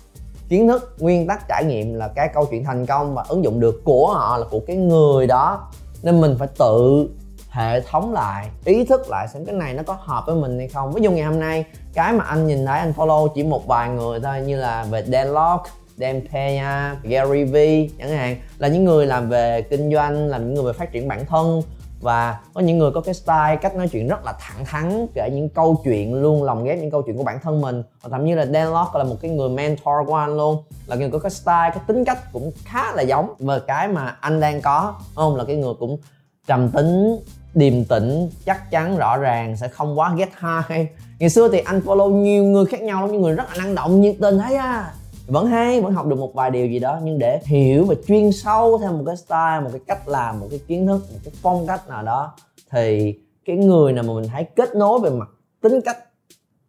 kiến 0.52 0.68
thức 0.68 0.94
nguyên 0.99 1.26
tắc 1.26 1.49
trải 1.49 1.64
nghiệm 1.64 1.94
là 1.94 2.09
cái 2.09 2.28
câu 2.35 2.47
chuyện 2.50 2.64
thành 2.64 2.87
công 2.87 3.14
và 3.14 3.25
ứng 3.28 3.44
dụng 3.44 3.61
được 3.61 3.85
của 3.85 4.14
họ 4.14 4.38
là 4.38 4.47
của 4.50 4.61
cái 4.66 4.76
người 4.76 5.26
đó 5.26 5.68
nên 6.02 6.21
mình 6.21 6.37
phải 6.38 6.49
tự 6.59 7.09
hệ 7.50 7.80
thống 7.80 8.12
lại 8.12 8.49
ý 8.64 8.85
thức 8.85 9.11
lại 9.11 9.28
xem 9.28 9.44
cái 9.44 9.54
này 9.54 9.75
nó 9.75 9.82
có 9.82 9.97
hợp 10.00 10.25
với 10.26 10.35
mình 10.35 10.59
hay 10.59 10.68
không 10.68 10.92
ví 10.92 11.02
dụ 11.02 11.11
ngày 11.11 11.25
hôm 11.25 11.40
nay 11.40 11.64
cái 11.94 12.12
mà 12.12 12.25
anh 12.25 12.47
nhìn 12.47 12.66
thấy 12.66 12.78
anh 12.78 12.92
follow 12.97 13.28
chỉ 13.28 13.42
một 13.42 13.66
vài 13.66 13.88
người 13.88 14.21
thôi 14.21 14.40
như 14.40 14.56
là 14.56 14.87
về 14.90 15.04
Dan 15.12 15.28
Lok 15.28 15.62
Dan 15.97 16.21
Pena, 16.32 16.97
Gary 17.02 17.44
V. 17.44 17.56
chẳng 17.99 18.11
hạn 18.11 18.37
là 18.59 18.68
những 18.68 18.85
người 18.85 19.06
làm 19.06 19.28
về 19.28 19.62
kinh 19.62 19.92
doanh 19.92 20.28
làm 20.28 20.44
những 20.44 20.54
người 20.54 20.73
về 20.73 20.78
phát 20.78 20.92
triển 20.92 21.09
bản 21.09 21.26
thân 21.26 21.62
và 22.02 22.38
có 22.54 22.61
những 22.61 22.78
người 22.78 22.90
có 22.90 23.00
cái 23.00 23.14
style 23.14 23.56
cách 23.56 23.76
nói 23.76 23.88
chuyện 23.88 24.09
rất 24.09 24.25
là 24.25 24.35
thẳng 24.40 24.64
thắn, 24.64 25.06
kể 25.14 25.30
những 25.32 25.49
câu 25.49 25.80
chuyện 25.85 26.14
luôn 26.14 26.42
lồng 26.42 26.64
ghép 26.64 26.78
những 26.78 26.90
câu 26.90 27.02
chuyện 27.02 27.16
của 27.16 27.25
bản 27.25 27.38
thân 27.42 27.61
mình. 27.61 27.82
Và 28.02 28.09
thậm 28.09 28.25
như 28.25 28.35
là 28.35 28.47
Dan 28.47 28.73
Lok 28.73 28.94
là 28.97 29.04
một 29.04 29.16
cái 29.21 29.30
người 29.30 29.49
mentor 29.49 30.06
của 30.06 30.14
anh 30.14 30.37
luôn, 30.37 30.62
là 30.87 30.97
người 30.97 31.11
có 31.11 31.18
cái 31.18 31.30
style, 31.30 31.71
cái 31.75 31.80
tính 31.87 32.04
cách 32.04 32.32
cũng 32.32 32.52
khá 32.64 32.92
là 32.92 33.02
giống. 33.02 33.35
Và 33.38 33.59
cái 33.59 33.88
mà 33.88 34.16
anh 34.21 34.40
đang 34.40 34.61
có 34.61 34.94
không? 35.14 35.37
Là 35.37 35.44
cái 35.44 35.56
người 35.56 35.75
cũng 35.75 35.99
trầm 36.47 36.68
tính, 36.68 37.16
điềm 37.54 37.85
tĩnh, 37.85 38.30
chắc 38.47 38.71
chắn, 38.71 38.97
rõ 38.97 39.16
ràng, 39.16 39.56
sẽ 39.56 39.68
không 39.68 39.99
quá 39.99 40.14
get 40.16 40.28
high 40.40 40.88
ngày 41.18 41.30
xưa 41.30 41.49
thì 41.49 41.59
anh 41.59 41.80
follow 41.80 42.11
nhiều 42.11 42.44
người 42.44 42.64
khác 42.66 42.82
nhau 42.82 43.00
lắm, 43.00 43.12
những 43.12 43.23
người 43.23 43.35
rất 43.35 43.44
là 43.50 43.64
năng 43.64 43.75
động, 43.75 44.00
nhiệt 44.00 44.16
tình 44.21 44.38
thấy 44.38 44.54
à 44.54 44.92
vẫn 45.26 45.47
hay, 45.47 45.81
vẫn 45.81 45.93
học 45.93 46.07
được 46.07 46.19
một 46.19 46.35
vài 46.35 46.50
điều 46.50 46.67
gì 46.67 46.79
đó, 46.79 46.99
nhưng 47.02 47.19
để 47.19 47.41
hiểu 47.45 47.85
và 47.85 47.95
chuyên 48.07 48.33
sâu 48.33 48.79
theo 48.79 48.93
một 48.93 49.02
cái 49.07 49.17
style, 49.17 49.61
một 49.61 49.71
cái 49.73 49.81
cách 49.87 50.09
làm, 50.09 50.41
một 50.41 50.47
cái 50.50 50.61
kiến 50.67 50.87
thức, 50.87 50.99
một 51.12 51.19
cái 51.25 51.35
phong 51.43 51.67
cách 51.67 51.88
nào 51.88 52.02
đó, 52.02 52.35
thì 52.71 53.14
cái 53.45 53.57
người 53.57 53.93
nào 53.93 54.05
mà 54.05 54.14
mình 54.14 54.29
thấy 54.29 54.45
kết 54.57 54.75
nối 54.75 55.00
về 55.00 55.11
mặt 55.11 55.29
tính 55.62 55.81
cách 55.85 55.99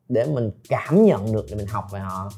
để 0.09 0.25
mình 0.25 0.51
cảm 0.69 1.05
nhận 1.05 1.33
được, 1.33 1.45
để 1.49 1.55
mình 1.55 1.67
học 1.67 1.85
về 1.91 1.99
họ, 1.99 2.29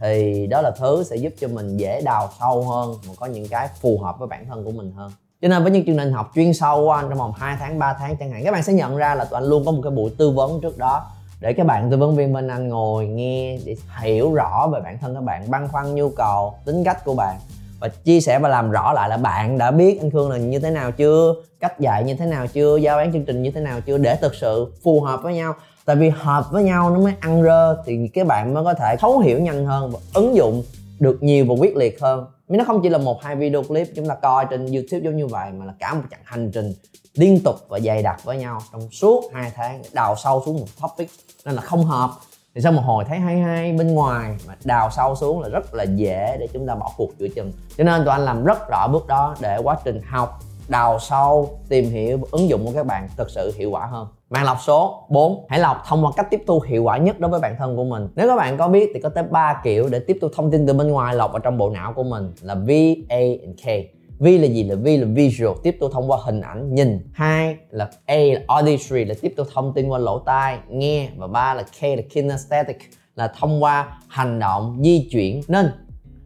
thì 0.00 0.46
đó 0.46 0.60
là 0.62 0.70
thứ 0.70 1.02
sẽ 1.04 1.16
giúp 1.16 1.32
cho 1.40 1.48
mình 1.48 1.76
dễ 1.76 2.00
đào 2.00 2.28
sâu 2.40 2.62
hơn 2.62 2.94
và 3.06 3.14
có 3.20 3.26
những 3.26 3.48
cái 3.48 3.68
phù 3.80 3.98
hợp 3.98 4.18
với 4.18 4.28
bản 4.28 4.46
thân 4.48 4.64
của 4.64 4.72
mình 4.72 4.92
hơn. 4.92 5.12
Cho 5.42 5.48
nên 5.48 5.62
với 5.62 5.72
những 5.72 5.86
chương 5.86 5.96
trình 5.96 6.12
học 6.12 6.30
chuyên 6.34 6.54
sâu 6.54 6.76
của 6.76 6.90
anh 6.90 7.06
trong 7.08 7.18
vòng 7.18 7.32
2 7.36 7.56
tháng 7.60 7.78
3 7.78 7.96
tháng 7.98 8.16
chẳng 8.16 8.30
hạn, 8.30 8.44
các 8.44 8.52
bạn 8.52 8.62
sẽ 8.62 8.72
nhận 8.72 8.96
ra 8.96 9.14
là 9.14 9.24
tụi 9.24 9.40
anh 9.40 9.44
luôn 9.44 9.64
có 9.64 9.72
một 9.72 9.80
cái 9.84 9.90
buổi 9.90 10.10
tư 10.18 10.30
vấn 10.30 10.60
trước 10.60 10.78
đó 10.78 11.06
để 11.40 11.52
các 11.52 11.66
bạn 11.66 11.90
tư 11.90 11.96
vấn 11.96 12.16
viên 12.16 12.32
bên 12.32 12.48
anh 12.48 12.68
ngồi 12.68 13.06
nghe 13.06 13.58
để 13.64 13.76
hiểu 14.00 14.34
rõ 14.34 14.68
về 14.72 14.80
bản 14.80 14.98
thân 14.98 15.14
các 15.14 15.20
bạn, 15.20 15.50
băn 15.50 15.68
khoăn, 15.68 15.94
nhu 15.94 16.08
cầu, 16.08 16.54
tính 16.64 16.84
cách 16.84 17.04
của 17.04 17.14
bạn. 17.14 17.36
Và 17.80 17.88
chia 17.88 18.20
sẻ 18.20 18.38
và 18.38 18.48
làm 18.48 18.70
rõ 18.70 18.92
lại 18.92 19.08
là 19.08 19.16
bạn 19.16 19.58
đã 19.58 19.70
biết 19.70 20.00
anh 20.02 20.10
Khương 20.10 20.30
là 20.30 20.36
như 20.36 20.58
thế 20.58 20.70
nào 20.70 20.92
chưa, 20.92 21.34
cách 21.60 21.80
dạy 21.80 22.04
như 22.04 22.14
thế 22.14 22.26
nào 22.26 22.46
chưa, 22.46 22.76
giao 22.76 22.96
bán 22.96 23.12
chương 23.12 23.24
trình 23.24 23.42
như 23.42 23.50
thế 23.50 23.60
nào 23.60 23.80
chưa 23.80 23.98
để 23.98 24.16
thực 24.16 24.34
sự 24.34 24.72
phù 24.82 25.00
hợp 25.00 25.20
với 25.22 25.34
nhau. 25.34 25.54
Tại 25.84 25.96
vì 25.96 26.08
hợp 26.08 26.44
với 26.50 26.64
nhau 26.64 26.90
nó 26.90 26.98
mới 26.98 27.12
ăn 27.20 27.42
rơ 27.42 27.82
thì 27.86 28.08
các 28.14 28.26
bạn 28.26 28.54
mới 28.54 28.64
có 28.64 28.74
thể 28.74 28.96
thấu 28.96 29.18
hiểu 29.18 29.38
nhanh 29.38 29.66
hơn 29.66 29.90
và 29.90 29.98
ứng 30.14 30.36
dụng 30.36 30.62
được 31.00 31.22
nhiều 31.22 31.44
và 31.48 31.54
quyết 31.58 31.76
liệt 31.76 32.00
hơn 32.00 32.26
nhưng 32.48 32.58
nó 32.58 32.64
không 32.64 32.82
chỉ 32.82 32.88
là 32.88 32.98
một, 32.98 33.22
hai 33.22 33.36
video 33.36 33.62
clip, 33.62 33.88
chúng 33.96 34.08
ta 34.08 34.14
coi 34.14 34.46
trên 34.50 34.66
youtube 34.66 35.00
giống 35.04 35.16
như 35.16 35.26
vậy, 35.26 35.52
mà 35.52 35.64
là 35.64 35.74
cả 35.78 35.94
một 35.94 36.02
chặng 36.10 36.20
hành 36.24 36.50
trình 36.50 36.72
liên 37.14 37.40
tục 37.44 37.56
và 37.68 37.80
dày 37.80 38.02
đặc 38.02 38.24
với 38.24 38.36
nhau 38.36 38.60
trong 38.72 38.90
suốt 38.90 39.24
hai 39.32 39.52
tháng, 39.54 39.82
đào 39.92 40.16
sâu 40.16 40.42
xuống 40.46 40.60
một 40.60 40.66
topic 40.82 41.10
nên 41.44 41.54
là 41.54 41.62
không 41.62 41.84
hợp. 41.84 42.10
Thì 42.54 42.60
sau 42.60 42.72
một 42.72 42.82
hồi 42.84 43.04
thấy 43.08 43.18
hay 43.18 43.38
hay 43.38 43.72
bên 43.72 43.94
ngoài, 43.94 44.36
mà 44.46 44.56
đào 44.64 44.90
sâu 44.90 45.14
xuống 45.16 45.40
là 45.40 45.48
rất 45.48 45.74
là 45.74 45.84
dễ 45.84 46.36
để 46.40 46.48
chúng 46.52 46.66
ta 46.66 46.74
bỏ 46.74 46.92
cuộc 46.96 47.18
giữa 47.18 47.28
chừng. 47.28 47.52
Cho 47.76 47.84
nên 47.84 48.04
tụi 48.04 48.12
anh 48.12 48.24
làm 48.24 48.44
rất 48.44 48.68
rõ 48.68 48.88
bước 48.88 49.06
đó 49.06 49.36
để 49.40 49.58
quá 49.62 49.78
trình 49.84 50.00
học, 50.02 50.40
đào 50.68 50.98
sâu, 50.98 51.58
tìm 51.68 51.84
hiểu 51.84 52.18
và 52.18 52.28
ứng 52.30 52.48
dụng 52.48 52.66
của 52.66 52.72
các 52.74 52.86
bạn 52.86 53.08
thực 53.16 53.30
sự 53.30 53.52
hiệu 53.56 53.70
quả 53.70 53.86
hơn. 53.86 54.06
Mạng 54.34 54.44
lọc 54.44 54.58
số 54.60 55.06
4 55.08 55.46
Hãy 55.48 55.60
lọc 55.60 55.82
thông 55.86 56.04
qua 56.04 56.12
cách 56.16 56.26
tiếp 56.30 56.42
thu 56.46 56.60
hiệu 56.60 56.82
quả 56.82 56.96
nhất 56.96 57.20
đối 57.20 57.30
với 57.30 57.40
bản 57.40 57.56
thân 57.58 57.76
của 57.76 57.84
mình. 57.84 58.08
Nếu 58.16 58.28
các 58.28 58.36
bạn 58.36 58.56
có 58.56 58.68
biết 58.68 58.90
thì 58.94 59.00
có 59.00 59.08
tới 59.08 59.24
3 59.30 59.60
kiểu 59.64 59.88
để 59.88 59.98
tiếp 59.98 60.18
thu 60.20 60.28
thông 60.36 60.50
tin 60.50 60.66
từ 60.66 60.72
bên 60.72 60.88
ngoài 60.88 61.14
lọc 61.14 61.32
vào 61.32 61.40
trong 61.40 61.58
bộ 61.58 61.70
não 61.70 61.92
của 61.92 62.02
mình 62.02 62.32
là 62.42 62.54
V, 62.54 62.70
A 63.08 63.16
and 63.16 63.60
K. 63.64 63.66
V 64.18 64.24
là 64.24 64.46
gì? 64.46 64.62
Là 64.62 64.74
V 64.74 64.86
là 64.86 65.06
visual 65.14 65.56
tiếp 65.62 65.76
thu 65.80 65.88
thông 65.88 66.10
qua 66.10 66.18
hình 66.24 66.40
ảnh 66.40 66.74
nhìn. 66.74 66.98
Hai 67.12 67.56
là 67.70 67.90
A 68.06 68.16
là 68.16 68.40
auditory 68.46 69.04
là 69.04 69.14
tiếp 69.20 69.34
thu 69.36 69.44
thông 69.54 69.72
tin 69.72 69.88
qua 69.88 69.98
lỗ 69.98 70.18
tai 70.18 70.58
nghe. 70.68 71.08
Và 71.16 71.26
ba 71.26 71.54
là 71.54 71.62
K 71.62 71.82
là 71.82 72.02
kinesthetic 72.14 72.78
là 73.16 73.32
thông 73.38 73.62
qua 73.62 73.98
hành 74.08 74.38
động 74.38 74.80
di 74.84 75.08
chuyển. 75.10 75.40
Nên 75.48 75.70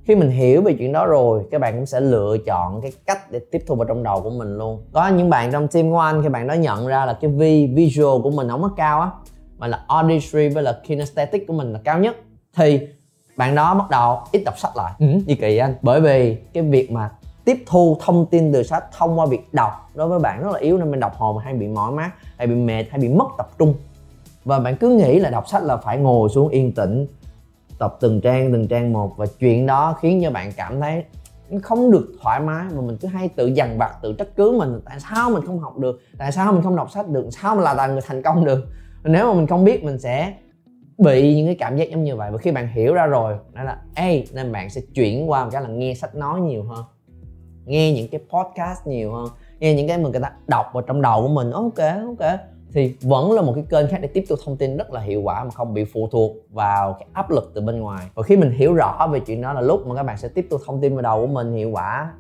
khi 0.09 0.15
mình 0.15 0.31
hiểu 0.31 0.63
về 0.63 0.75
chuyện 0.79 0.93
đó 0.93 1.07
rồi 1.07 1.45
các 1.51 1.61
bạn 1.61 1.77
cũng 1.77 1.87
sẽ 1.87 2.01
lựa 2.01 2.37
chọn 2.47 2.81
cái 2.81 2.93
cách 3.07 3.31
để 3.31 3.41
tiếp 3.51 3.63
thu 3.67 3.75
vào 3.75 3.85
trong 3.89 4.03
đầu 4.03 4.21
của 4.21 4.31
mình 4.31 4.59
luôn. 4.59 4.83
Có 4.93 5.09
những 5.09 5.31
bạn 5.31 5.53
trong 5.53 5.69
team 5.69 5.91
của 5.91 5.99
anh 5.99 6.23
khi 6.23 6.29
bạn 6.29 6.47
đó 6.47 6.55
nhận 6.55 6.87
ra 6.87 7.07
là 7.07 7.19
cái 7.21 7.31
vi 7.31 7.67
visual 7.67 8.23
của 8.23 8.31
mình 8.31 8.49
không 8.49 8.63
có 8.63 8.71
cao 8.77 9.01
á 9.01 9.11
mà 9.59 9.67
là 9.67 9.85
auditory 9.89 10.49
với 10.49 10.63
là 10.63 10.81
kinesthetic 10.89 11.47
của 11.47 11.53
mình 11.53 11.73
là 11.73 11.81
cao 11.85 11.99
nhất 11.99 12.17
thì 12.57 12.81
bạn 13.37 13.55
đó 13.55 13.75
bắt 13.75 13.91
đầu 13.91 14.21
ít 14.33 14.43
đọc 14.45 14.59
sách 14.59 14.77
lại. 14.77 14.93
Ừ. 14.99 15.07
như 15.27 15.35
kỳ 15.35 15.57
anh? 15.57 15.75
Bởi 15.83 16.01
vì 16.01 16.37
cái 16.53 16.63
việc 16.63 16.91
mà 16.91 17.11
tiếp 17.45 17.63
thu 17.67 17.97
thông 18.01 18.27
tin 18.27 18.53
từ 18.53 18.63
sách 18.63 18.85
thông 18.99 19.19
qua 19.19 19.27
việc 19.27 19.55
đọc 19.55 19.91
đối 19.95 20.09
với 20.09 20.19
bạn 20.19 20.43
rất 20.43 20.53
là 20.53 20.59
yếu 20.59 20.79
nên 20.79 20.91
mình 20.91 21.01
đọc 21.01 21.17
hồi 21.17 21.35
mà 21.35 21.43
hay 21.43 21.55
bị 21.55 21.69
mỏi 21.69 21.93
mắt 21.93 22.11
hay 22.37 22.47
bị 22.47 22.55
mệt 22.55 22.85
hay 22.91 23.01
bị 23.01 23.09
mất 23.09 23.27
tập 23.39 23.49
trung. 23.59 23.75
Và 24.45 24.59
bạn 24.59 24.77
cứ 24.77 24.89
nghĩ 24.89 25.19
là 25.19 25.31
đọc 25.31 25.49
sách 25.49 25.63
là 25.63 25.77
phải 25.77 25.99
ngồi 25.99 26.29
xuống 26.29 26.49
yên 26.49 26.73
tĩnh 26.73 27.07
tập 27.79 27.97
từng 28.01 28.21
trang 28.21 28.53
từng 28.53 28.69
trang 28.69 28.93
một 28.93 29.17
và 29.17 29.27
chuyện 29.39 29.67
đó 29.67 29.97
khiến 30.01 30.21
cho 30.23 30.31
bạn 30.31 30.53
cảm 30.57 30.81
thấy 30.81 31.05
không 31.63 31.91
được 31.91 32.07
thoải 32.23 32.41
mái 32.41 32.65
mà 32.75 32.81
mình 32.81 32.97
cứ 33.01 33.09
hay 33.09 33.29
tự 33.29 33.47
dằn 33.47 33.79
vặt, 33.79 33.93
tự 34.03 34.15
trách 34.19 34.29
cứ 34.37 34.57
mình. 34.59 34.81
Tại 34.85 35.01
sao 35.01 35.31
mình 35.31 35.47
không 35.47 35.59
học 35.59 35.79
được? 35.79 36.01
Tại 36.19 36.33
sao 36.33 36.53
mình 36.53 36.63
không 36.63 36.77
đọc 36.77 36.91
sách 36.91 37.09
được? 37.09 37.27
Sao 37.31 37.57
mà 37.57 37.75
là 37.75 37.87
người 37.87 38.01
thành 38.07 38.23
công 38.23 38.45
được? 38.45 38.67
Nếu 39.05 39.27
mà 39.27 39.35
mình 39.35 39.47
không 39.47 39.65
biết, 39.65 39.85
mình 39.85 39.99
sẽ 39.99 40.35
bị 40.99 41.35
những 41.37 41.47
cái 41.47 41.55
cảm 41.55 41.77
giác 41.77 41.91
giống 41.91 42.05
như 42.05 42.17
vậy. 42.17 42.31
Và 42.31 42.39
khi 42.39 42.51
bạn 42.51 42.69
hiểu 42.69 42.95
ra 42.95 43.07
rồi 43.07 43.35
đó 43.53 43.63
là, 43.63 43.79
ê, 43.95 44.25
nên 44.33 44.53
bạn 44.53 44.71
sẽ 44.71 44.81
chuyển 44.95 45.31
qua 45.31 45.45
một 45.45 45.51
cái 45.53 45.63
là 45.63 45.69
nghe 45.69 45.95
sách 45.95 46.15
nói 46.15 46.41
nhiều 46.41 46.63
hơn, 46.63 46.85
nghe 47.65 47.93
những 47.93 48.09
cái 48.09 48.21
podcast 48.31 48.87
nhiều 48.87 49.13
hơn, 49.13 49.29
nghe 49.59 49.75
những 49.75 49.89
cái 49.89 49.99
mà 49.99 50.09
người 50.09 50.21
ta 50.21 50.33
đọc 50.47 50.67
vào 50.73 50.83
trong 50.83 51.03
đầu 51.03 51.23
của 51.23 51.29
mình. 51.29 51.51
Ok 51.51 51.79
ok 52.07 52.41
thì 52.73 52.95
vẫn 53.01 53.33
là 53.33 53.43
một 53.43 53.53
cái 53.55 53.65
kênh 53.71 53.91
khác 53.91 53.99
để 54.03 54.09
tiếp 54.09 54.25
tục 54.29 54.39
thông 54.45 54.57
tin 54.57 54.77
rất 54.77 54.91
là 54.91 55.01
hiệu 55.01 55.23
quả 55.23 55.45
mà 55.45 55.51
không 55.51 55.75
bị 55.75 55.85
phụ 55.85 56.09
thuộc 56.13 56.37
vào 56.51 56.93
cái 56.93 57.09
áp 57.13 57.31
lực 57.31 57.51
từ 57.55 57.61
bên 57.61 57.81
ngoài. 57.81 58.07
Và 58.15 58.23
khi 58.23 58.37
mình 58.37 58.51
hiểu 58.51 58.75
rõ 58.75 59.09
về 59.13 59.21
chuyện 59.21 59.43
đó 59.43 59.53
là 59.53 59.61
lúc 59.61 59.87
mà 59.87 59.95
các 59.95 60.03
bạn 60.03 60.17
sẽ 60.19 60.29
tiếp 60.29 60.47
tục 60.51 60.61
thông 60.67 60.81
tin 60.81 60.95
vào 60.95 61.03
đầu 61.03 61.21
của 61.21 61.33
mình 61.33 61.53
hiệu 61.53 61.71
quả, 61.71 62.13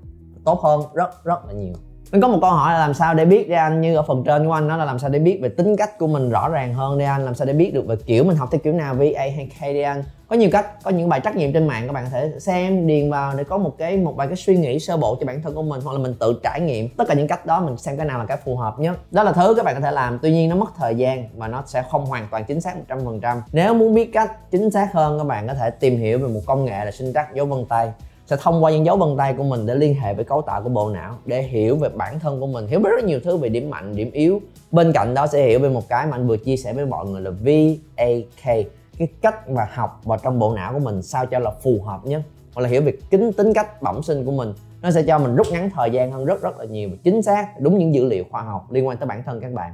tốt 0.44 0.60
hơn 0.60 0.80
rất 0.94 1.24
rất 1.24 1.46
là 1.46 1.52
nhiều 1.52 1.74
mình 2.12 2.20
có 2.20 2.28
một 2.28 2.38
câu 2.40 2.50
hỏi 2.50 2.72
là 2.72 2.78
làm 2.78 2.94
sao 2.94 3.14
để 3.14 3.24
biết 3.24 3.48
đi 3.48 3.54
anh? 3.54 3.80
Như 3.80 3.96
ở 3.96 4.02
phần 4.02 4.24
trên 4.24 4.46
của 4.46 4.52
anh 4.52 4.68
đó 4.68 4.76
là 4.76 4.84
làm 4.84 4.98
sao 4.98 5.10
để 5.10 5.18
biết 5.18 5.38
về 5.42 5.48
tính 5.48 5.76
cách 5.76 5.98
của 5.98 6.06
mình 6.06 6.30
rõ 6.30 6.48
ràng 6.48 6.74
hơn 6.74 6.98
đi 6.98 7.04
anh? 7.04 7.24
Làm 7.24 7.34
sao 7.34 7.46
để 7.46 7.52
biết 7.52 7.74
được 7.74 7.86
về 7.86 7.96
kiểu 8.06 8.24
mình 8.24 8.36
học 8.36 8.48
theo 8.52 8.58
kiểu 8.64 8.72
nào 8.72 8.94
VA 8.94 9.22
hay 9.36 9.48
K 9.60 9.62
đi 9.62 9.80
anh? 9.80 10.04
Có 10.28 10.36
nhiều 10.36 10.50
cách, 10.52 10.66
có 10.82 10.90
những 10.90 11.08
bài 11.08 11.20
trắc 11.24 11.36
nghiệm 11.36 11.52
trên 11.52 11.66
mạng 11.66 11.82
các 11.86 11.92
bạn 11.92 12.04
có 12.04 12.10
thể 12.10 12.32
xem, 12.38 12.86
điền 12.86 13.10
vào 13.10 13.34
để 13.36 13.44
có 13.44 13.58
một 13.58 13.74
cái, 13.78 13.96
một 13.96 14.12
vài 14.16 14.26
cái 14.26 14.36
suy 14.36 14.56
nghĩ 14.56 14.80
sơ 14.80 14.96
bộ 14.96 15.16
cho 15.20 15.26
bản 15.26 15.42
thân 15.42 15.54
của 15.54 15.62
mình, 15.62 15.80
hoặc 15.84 15.92
là 15.92 15.98
mình 15.98 16.14
tự 16.20 16.40
trải 16.42 16.60
nghiệm 16.60 16.88
tất 16.88 17.04
cả 17.08 17.14
những 17.14 17.28
cách 17.28 17.46
đó, 17.46 17.60
mình 17.60 17.76
xem 17.76 17.96
cái 17.96 18.06
nào 18.06 18.18
là 18.18 18.24
cái 18.24 18.36
phù 18.44 18.56
hợp 18.56 18.78
nhất. 18.78 18.98
Đó 19.10 19.22
là 19.22 19.32
thứ 19.32 19.54
các 19.54 19.64
bạn 19.64 19.74
có 19.74 19.80
thể 19.80 19.90
làm, 19.90 20.18
tuy 20.22 20.32
nhiên 20.32 20.48
nó 20.48 20.56
mất 20.56 20.70
thời 20.78 20.94
gian 20.94 21.28
và 21.36 21.48
nó 21.48 21.62
sẽ 21.66 21.82
không 21.90 22.06
hoàn 22.06 22.28
toàn 22.30 22.44
chính 22.44 22.60
xác 22.60 22.74
100% 22.88 23.40
nếu 23.52 23.74
muốn 23.74 23.94
biết 23.94 24.10
cách 24.12 24.50
chính 24.50 24.70
xác 24.70 24.92
hơn, 24.92 25.18
các 25.18 25.24
bạn 25.24 25.46
có 25.46 25.54
thể 25.54 25.70
tìm 25.70 25.96
hiểu 25.96 26.18
về 26.18 26.28
một 26.28 26.40
công 26.46 26.64
nghệ 26.64 26.84
là 26.84 26.90
sinh 26.90 27.12
trắc 27.14 27.34
dấu 27.34 27.46
vân 27.46 27.64
tay 27.68 27.92
sẽ 28.30 28.36
thông 28.40 28.64
qua 28.64 28.70
những 28.70 28.86
dấu 28.86 28.96
vân 28.96 29.16
tay 29.16 29.34
của 29.34 29.44
mình 29.44 29.66
để 29.66 29.74
liên 29.74 29.94
hệ 29.94 30.14
với 30.14 30.24
cấu 30.24 30.42
tạo 30.42 30.62
của 30.62 30.68
bộ 30.68 30.90
não 30.90 31.14
để 31.26 31.42
hiểu 31.42 31.76
về 31.76 31.88
bản 31.88 32.20
thân 32.20 32.40
của 32.40 32.46
mình, 32.46 32.66
hiểu 32.66 32.80
rất 32.82 33.04
nhiều 33.04 33.20
thứ 33.24 33.36
về 33.36 33.48
điểm 33.48 33.70
mạnh, 33.70 33.96
điểm 33.96 34.10
yếu. 34.10 34.40
Bên 34.70 34.92
cạnh 34.92 35.14
đó 35.14 35.26
sẽ 35.26 35.46
hiểu 35.46 35.58
về 35.58 35.68
một 35.68 35.88
cái 35.88 36.06
mà 36.06 36.16
anh 36.16 36.26
vừa 36.26 36.36
chia 36.36 36.56
sẻ 36.56 36.72
với 36.72 36.86
mọi 36.86 37.06
người 37.06 37.20
là 37.20 37.30
VAK 37.30 38.44
cái 38.98 39.08
cách 39.22 39.48
mà 39.50 39.68
học 39.72 40.00
vào 40.04 40.18
trong 40.22 40.38
bộ 40.38 40.54
não 40.54 40.72
của 40.72 40.78
mình 40.78 41.02
sao 41.02 41.26
cho 41.26 41.38
là 41.38 41.50
phù 41.50 41.82
hợp 41.84 42.00
nhất. 42.04 42.22
Hoặc 42.54 42.62
là 42.62 42.68
hiểu 42.68 42.82
về 42.82 42.92
kính, 43.10 43.32
tính 43.32 43.52
cách 43.54 43.82
bẩm 43.82 44.02
sinh 44.02 44.24
của 44.24 44.32
mình. 44.32 44.52
Nó 44.82 44.90
sẽ 44.90 45.02
cho 45.02 45.18
mình 45.18 45.36
rút 45.36 45.46
ngắn 45.50 45.70
thời 45.74 45.90
gian 45.90 46.12
hơn 46.12 46.24
rất 46.24 46.42
rất 46.42 46.58
là 46.58 46.64
nhiều 46.64 46.88
và 46.92 46.96
chính 47.04 47.22
xác, 47.22 47.60
đúng 47.60 47.78
những 47.78 47.94
dữ 47.94 48.04
liệu 48.04 48.24
khoa 48.30 48.42
học 48.42 48.72
liên 48.72 48.86
quan 48.86 48.96
tới 48.96 49.06
bản 49.06 49.22
thân 49.26 49.40
các 49.40 49.52
bạn. 49.52 49.72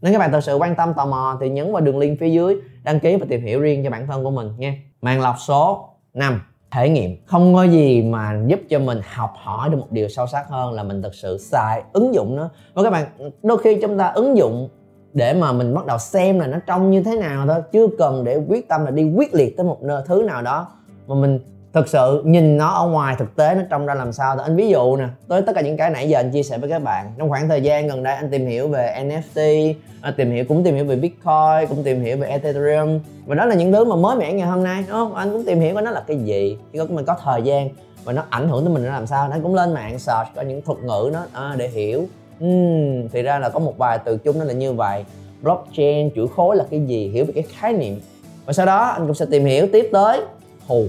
Nếu 0.00 0.12
các 0.12 0.18
bạn 0.18 0.32
thật 0.32 0.40
sự 0.40 0.56
quan 0.56 0.74
tâm, 0.74 0.94
tò 0.94 1.06
mò 1.06 1.38
thì 1.40 1.48
nhấn 1.48 1.72
vào 1.72 1.80
đường 1.80 1.98
link 1.98 2.20
phía 2.20 2.30
dưới, 2.30 2.56
đăng 2.84 3.00
ký 3.00 3.16
và 3.16 3.26
tìm 3.28 3.42
hiểu 3.42 3.60
riêng 3.60 3.84
cho 3.84 3.90
bản 3.90 4.06
thân 4.06 4.24
của 4.24 4.30
mình 4.30 4.48
nha. 4.58 4.74
Màn 5.02 5.20
lọc 5.20 5.36
số 5.38 5.88
5 6.14 6.40
thể 6.72 6.88
nghiệm. 6.88 7.16
Không 7.26 7.54
có 7.54 7.64
gì 7.64 8.02
mà 8.02 8.40
giúp 8.46 8.60
cho 8.68 8.78
mình 8.78 9.00
học 9.14 9.32
hỏi 9.36 9.68
được 9.68 9.76
một 9.78 9.86
điều 9.90 10.08
sâu 10.08 10.26
sắc 10.26 10.48
hơn 10.48 10.72
là 10.72 10.82
mình 10.82 11.02
thực 11.02 11.14
sự 11.14 11.38
xài 11.38 11.82
ứng 11.92 12.14
dụng 12.14 12.36
nó. 12.36 12.48
Và 12.74 12.82
các 12.82 12.90
bạn, 12.90 13.32
đôi 13.42 13.58
khi 13.58 13.78
chúng 13.82 13.98
ta 13.98 14.06
ứng 14.06 14.36
dụng 14.36 14.68
để 15.12 15.34
mà 15.34 15.52
mình 15.52 15.74
bắt 15.74 15.86
đầu 15.86 15.98
xem 15.98 16.38
là 16.38 16.46
nó 16.46 16.58
trông 16.66 16.90
như 16.90 17.02
thế 17.02 17.16
nào 17.16 17.46
thôi. 17.46 17.62
Chưa 17.72 17.86
cần 17.98 18.24
để 18.24 18.40
quyết 18.48 18.68
tâm 18.68 18.84
là 18.84 18.90
đi 18.90 19.12
quyết 19.16 19.34
liệt 19.34 19.56
tới 19.56 19.66
một 19.66 19.82
nơi, 19.82 20.02
thứ 20.06 20.22
nào 20.22 20.42
đó 20.42 20.68
mà 21.06 21.14
mình 21.14 21.40
thực 21.72 21.88
sự 21.88 22.22
nhìn 22.24 22.56
nó 22.56 22.68
ở 22.68 22.86
ngoài 22.86 23.16
thực 23.18 23.36
tế 23.36 23.54
nó 23.54 23.62
trông 23.70 23.86
ra 23.86 23.94
làm 23.94 24.12
sao 24.12 24.36
thì 24.36 24.42
anh 24.44 24.56
ví 24.56 24.68
dụ 24.68 24.96
nè 24.96 25.04
tới 25.28 25.42
tất 25.42 25.52
cả 25.54 25.60
những 25.60 25.76
cái 25.76 25.90
nãy 25.90 26.08
giờ 26.08 26.18
anh 26.18 26.30
chia 26.30 26.42
sẻ 26.42 26.58
với 26.58 26.70
các 26.70 26.78
bạn. 26.78 27.12
Trong 27.18 27.28
khoảng 27.28 27.48
thời 27.48 27.62
gian 27.62 27.88
gần 27.88 28.02
đây 28.02 28.14
anh 28.14 28.30
tìm 28.30 28.46
hiểu 28.46 28.68
về 28.68 29.04
NFT 29.04 29.74
anh 30.02 30.12
à, 30.12 30.14
tìm 30.16 30.30
hiểu 30.30 30.44
cũng 30.48 30.64
tìm 30.64 30.74
hiểu 30.74 30.84
về 30.84 30.96
Bitcoin 30.96 31.68
cũng 31.68 31.84
tìm 31.84 32.00
hiểu 32.02 32.16
về 32.16 32.28
Ethereum. 32.28 33.00
Và 33.26 33.34
đó 33.34 33.44
là 33.44 33.54
những 33.54 33.72
thứ 33.72 33.84
mà 33.84 33.96
mới 33.96 34.16
mẻ 34.16 34.32
ngày 34.32 34.48
hôm 34.48 34.64
nay 34.64 34.84
đúng 34.88 34.96
không? 34.96 35.14
Anh 35.14 35.32
cũng 35.32 35.44
tìm 35.44 35.60
hiểu 35.60 35.74
coi 35.74 35.82
nó 35.82 35.90
là 35.90 36.04
cái 36.06 36.16
gì 36.16 36.58
khi 36.72 36.78
mình 36.88 37.04
có 37.04 37.16
thời 37.24 37.42
gian 37.42 37.68
và 38.04 38.12
nó 38.12 38.24
ảnh 38.30 38.48
hưởng 38.48 38.64
tới 38.64 38.74
mình 38.74 38.84
nó 38.84 38.90
làm 38.90 39.06
sao. 39.06 39.28
Anh 39.30 39.42
cũng 39.42 39.54
lên 39.54 39.74
mạng 39.74 39.98
search 39.98 40.28
có 40.36 40.42
những 40.42 40.62
thuật 40.62 40.78
ngữ 40.78 41.10
nó 41.12 41.20
à, 41.32 41.54
để 41.58 41.68
hiểu. 41.68 42.06
Uhm, 42.44 43.08
thì 43.12 43.22
ra 43.22 43.38
là 43.38 43.48
có 43.48 43.58
một 43.58 43.78
vài 43.78 43.98
từ 44.04 44.16
chung 44.16 44.38
nó 44.38 44.44
là 44.44 44.52
như 44.52 44.72
vậy. 44.72 45.04
Blockchain 45.42 46.10
chuỗi 46.14 46.28
khối 46.36 46.56
là 46.56 46.64
cái 46.70 46.80
gì? 46.86 47.08
Hiểu 47.08 47.24
về 47.24 47.32
cái 47.34 47.44
khái 47.48 47.72
niệm. 47.72 48.00
Và 48.46 48.52
sau 48.52 48.66
đó 48.66 48.84
anh 48.84 49.06
cũng 49.06 49.14
sẽ 49.14 49.26
tìm 49.30 49.44
hiểu 49.44 49.66
tiếp 49.72 49.88
tới. 49.92 50.20
Hù 50.66 50.84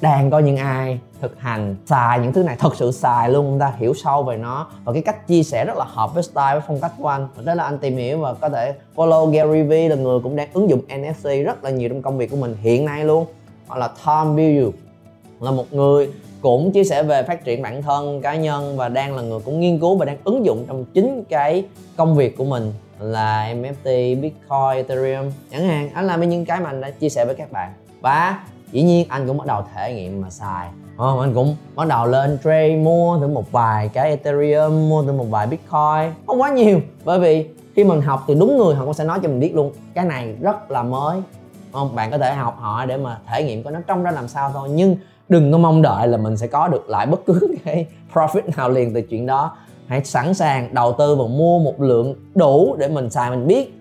đang 0.00 0.30
có 0.30 0.38
những 0.38 0.56
ai 0.56 0.98
thực 1.20 1.40
hành 1.40 1.76
xài 1.86 2.18
những 2.18 2.32
thứ 2.32 2.42
này 2.42 2.56
thật 2.58 2.76
sự 2.76 2.92
xài 2.92 3.30
luôn 3.30 3.46
chúng 3.46 3.58
ta 3.58 3.72
hiểu 3.78 3.94
sâu 3.94 4.22
về 4.22 4.36
nó. 4.36 4.66
Và 4.84 4.92
cái 4.92 5.02
cách 5.02 5.26
chia 5.26 5.42
sẻ 5.42 5.64
rất 5.64 5.76
là 5.76 5.84
hợp 5.88 6.14
với 6.14 6.22
style 6.22 6.52
với 6.52 6.60
phong 6.66 6.80
cách 6.80 6.92
của 6.98 7.08
anh. 7.08 7.28
Đó 7.44 7.54
là 7.54 7.64
anh 7.64 7.78
tìm 7.78 7.96
hiểu 7.96 8.18
và 8.18 8.34
có 8.34 8.48
thể 8.48 8.74
follow 8.96 9.30
Gary 9.30 9.62
Vee 9.62 9.88
là 9.88 9.96
người 9.96 10.20
cũng 10.20 10.36
đang 10.36 10.48
ứng 10.52 10.70
dụng 10.70 10.80
NFC 10.88 11.24
rất 11.44 11.64
là 11.64 11.70
nhiều 11.70 11.88
trong 11.88 12.02
công 12.02 12.18
việc 12.18 12.30
của 12.30 12.36
mình 12.36 12.56
hiện 12.60 12.84
nay 12.84 13.04
luôn. 13.04 13.26
Hoặc 13.66 13.76
là 13.76 13.88
Tom 14.04 14.36
Bill 14.36 14.68
là 15.40 15.50
một 15.50 15.72
người 15.72 16.10
cũng 16.40 16.72
chia 16.72 16.84
sẻ 16.84 17.02
về 17.02 17.22
phát 17.22 17.44
triển 17.44 17.62
bản 17.62 17.82
thân 17.82 18.22
cá 18.22 18.34
nhân 18.34 18.76
và 18.76 18.88
đang 18.88 19.16
là 19.16 19.22
người 19.22 19.40
cũng 19.44 19.60
nghiên 19.60 19.78
cứu 19.78 19.96
và 19.96 20.04
đang 20.04 20.16
ứng 20.24 20.44
dụng 20.44 20.64
trong 20.68 20.84
chính 20.84 21.24
cái 21.28 21.64
công 21.96 22.16
việc 22.16 22.36
của 22.36 22.44
mình 22.44 22.72
là 22.98 23.54
NFT, 23.54 24.20
Bitcoin, 24.20 24.74
Ethereum. 24.74 25.32
Chẳng 25.52 25.68
hạn 25.68 25.90
anh 25.94 26.06
làm 26.06 26.28
những 26.28 26.44
cái 26.44 26.60
mà 26.60 26.70
anh 26.70 26.80
đã 26.80 26.90
chia 26.90 27.08
sẻ 27.08 27.24
với 27.24 27.34
các 27.34 27.52
bạn. 27.52 27.72
Và 28.00 28.44
dĩ 28.72 28.82
nhiên, 28.82 29.06
anh 29.08 29.26
cũng 29.26 29.38
bắt 29.38 29.46
đầu 29.46 29.64
thể 29.74 29.94
nghiệm 29.94 30.20
mà 30.20 30.30
xài. 30.30 30.68
Không 30.96 31.20
anh 31.20 31.34
cũng 31.34 31.56
bắt 31.76 31.88
đầu 31.88 32.06
lên 32.06 32.38
trade, 32.44 32.76
mua 32.76 33.18
thử 33.18 33.28
một 33.28 33.52
vài 33.52 33.88
cái 33.88 34.08
ethereum, 34.08 34.88
mua 34.88 35.02
thử 35.02 35.12
một 35.12 35.26
vài 35.30 35.46
bitcoin. 35.46 36.14
Không 36.26 36.40
quá 36.40 36.50
nhiều, 36.50 36.80
bởi 37.04 37.20
vì 37.20 37.48
khi 37.74 37.84
mình 37.84 38.00
học 38.00 38.24
từ 38.26 38.34
đúng 38.34 38.58
người 38.58 38.74
họ 38.74 38.84
cũng 38.84 38.94
sẽ 38.94 39.04
nói 39.04 39.18
cho 39.22 39.28
mình 39.28 39.40
biết 39.40 39.54
luôn, 39.54 39.72
cái 39.94 40.04
này 40.04 40.34
rất 40.40 40.70
là 40.70 40.82
mới. 40.82 41.20
Không, 41.72 41.94
bạn 41.94 42.10
có 42.10 42.18
thể 42.18 42.34
học 42.34 42.56
hỏi 42.58 42.86
để 42.86 42.96
mà 42.96 43.18
thể 43.26 43.44
nghiệm 43.44 43.62
coi 43.62 43.72
nó 43.72 43.80
trông 43.86 44.02
ra 44.02 44.10
làm 44.10 44.28
sao 44.28 44.50
thôi, 44.52 44.68
nhưng 44.72 44.96
đừng 45.28 45.52
có 45.52 45.58
mong 45.58 45.82
đợi 45.82 46.08
là 46.08 46.16
mình 46.16 46.36
sẽ 46.36 46.46
có 46.46 46.68
được 46.68 46.88
lại 46.88 47.06
bất 47.06 47.20
cứ 47.26 47.56
cái 47.64 47.86
profit 48.12 48.42
nào 48.56 48.70
liền 48.70 48.94
từ 48.94 49.02
chuyện 49.02 49.26
đó. 49.26 49.56
Hãy 49.86 50.04
sẵn 50.04 50.34
sàng 50.34 50.74
đầu 50.74 50.94
tư 50.98 51.16
và 51.16 51.24
mua 51.24 51.58
một 51.58 51.80
lượng 51.80 52.14
đủ 52.34 52.76
để 52.78 52.88
mình 52.88 53.10
xài, 53.10 53.30
mình 53.30 53.46
biết. 53.46 53.74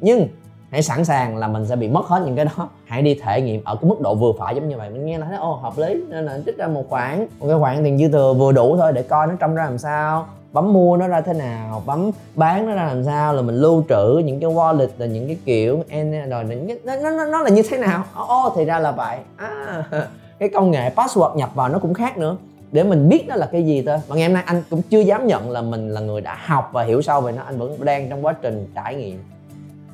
Nhưng 0.00 0.28
hãy 0.70 0.82
sẵn 0.82 1.04
sàng 1.04 1.36
là 1.36 1.48
mình 1.48 1.66
sẽ 1.66 1.76
bị 1.76 1.88
mất 1.88 2.06
hết 2.06 2.22
những 2.26 2.36
cái 2.36 2.44
đó. 2.44 2.68
Hãy 2.84 3.02
đi 3.02 3.14
thể 3.22 3.40
nghiệm 3.40 3.64
ở 3.64 3.76
cái 3.76 3.88
mức 3.88 4.00
độ 4.00 4.14
vừa 4.14 4.32
phải 4.38 4.54
giống 4.54 4.68
như 4.68 4.76
vậy. 4.76 4.90
Mình 4.90 5.06
nghe 5.06 5.18
nói 5.18 5.36
ô 5.40 5.52
hợp 5.54 5.78
lý. 5.78 5.94
Nên 6.08 6.24
là 6.24 6.40
trích 6.46 6.58
ra 6.58 6.66
một 6.66 6.84
khoản 6.88 7.26
một 7.40 7.46
cái 7.48 7.58
khoản 7.58 7.84
tiền 7.84 7.98
dư 7.98 8.08
thừa 8.08 8.32
vừa 8.32 8.52
đủ 8.52 8.76
thôi 8.76 8.92
để 8.92 9.02
coi 9.02 9.26
nó 9.26 9.34
trông 9.40 9.54
ra 9.54 9.64
làm 9.64 9.78
sao 9.78 10.26
bấm 10.54 10.72
mua 10.72 10.96
nó 10.96 11.08
ra 11.08 11.20
thế 11.20 11.32
nào 11.32 11.82
bấm 11.86 12.10
bán 12.34 12.66
nó 12.66 12.74
ra 12.74 12.84
làm 12.84 13.04
sao 13.04 13.34
là 13.34 13.42
mình 13.42 13.54
lưu 13.54 13.84
trữ 13.88 14.22
những 14.24 14.40
cái 14.40 14.50
wallet 14.50 14.88
là 14.98 15.06
những 15.06 15.26
cái 15.26 15.36
kiểu 15.44 15.84
rồi 16.30 16.44
những 16.44 16.66
cái, 16.68 16.78
nó, 16.84 17.10
nó, 17.10 17.24
nó 17.24 17.42
là 17.42 17.50
như 17.50 17.62
thế 17.70 17.78
nào? 17.78 18.04
Ô 18.14 18.52
thì 18.56 18.64
ra 18.64 18.78
là 18.78 18.92
vậy. 18.92 19.18
À, 19.36 19.84
cái 20.38 20.48
công 20.48 20.70
nghệ 20.70 20.90
password 20.96 21.36
nhập 21.36 21.50
vào 21.54 21.68
nó 21.68 21.78
cũng 21.78 21.94
khác 21.94 22.18
nữa. 22.18 22.36
Để 22.72 22.82
mình 22.82 23.08
biết 23.08 23.24
nó 23.28 23.36
là 23.36 23.48
cái 23.52 23.66
gì 23.66 23.82
thôi. 23.86 23.98
Mà 24.08 24.16
ngày 24.16 24.28
hôm 24.28 24.34
nay 24.34 24.42
anh 24.46 24.62
cũng 24.70 24.82
chưa 24.82 25.00
dám 25.00 25.26
nhận 25.26 25.50
là 25.50 25.62
mình 25.62 25.88
là 25.88 26.00
người 26.00 26.20
đã 26.20 26.38
học 26.44 26.70
và 26.72 26.82
hiểu 26.82 27.02
sâu 27.02 27.20
về 27.20 27.32
nó. 27.32 27.42
Anh 27.42 27.58
vẫn 27.58 27.84
đang 27.84 28.10
trong 28.10 28.24
quá 28.24 28.34
trình 28.42 28.66
trải 28.74 28.94
nghiệm 28.94 29.18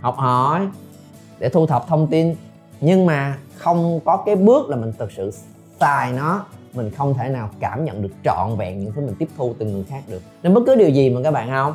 học 0.01 0.17
hỏi, 0.17 0.67
để 1.39 1.49
thu 1.49 1.67
thập 1.67 1.89
thông 1.89 2.07
tin. 2.07 2.35
Nhưng 2.81 3.07
mà 3.07 3.37
không 3.57 4.01
có 4.05 4.17
cái 4.27 4.37
bước 4.37 4.69
là 4.69 4.77
mình 4.77 4.93
thực 4.99 5.13
sự 5.13 5.33
xài 5.81 6.13
nó, 6.13 6.45
mình 6.75 6.91
không 6.91 7.15
thể 7.15 7.29
nào 7.29 7.51
cảm 7.61 7.85
nhận 7.85 8.03
được 8.03 8.11
trọn 8.25 8.57
vẹn 8.57 8.79
những 8.79 8.93
thứ 8.93 9.01
mình 9.01 9.15
tiếp 9.19 9.29
thu 9.37 9.55
từ 9.59 9.67
người 9.67 9.85
khác 9.85 10.03
được. 10.09 10.23
Nên 10.43 10.55
bất 10.55 10.61
cứ 10.67 10.75
điều 10.75 10.89
gì 10.89 11.11
mà 11.11 11.21
các 11.25 11.31
bạn 11.31 11.51
không 11.51 11.75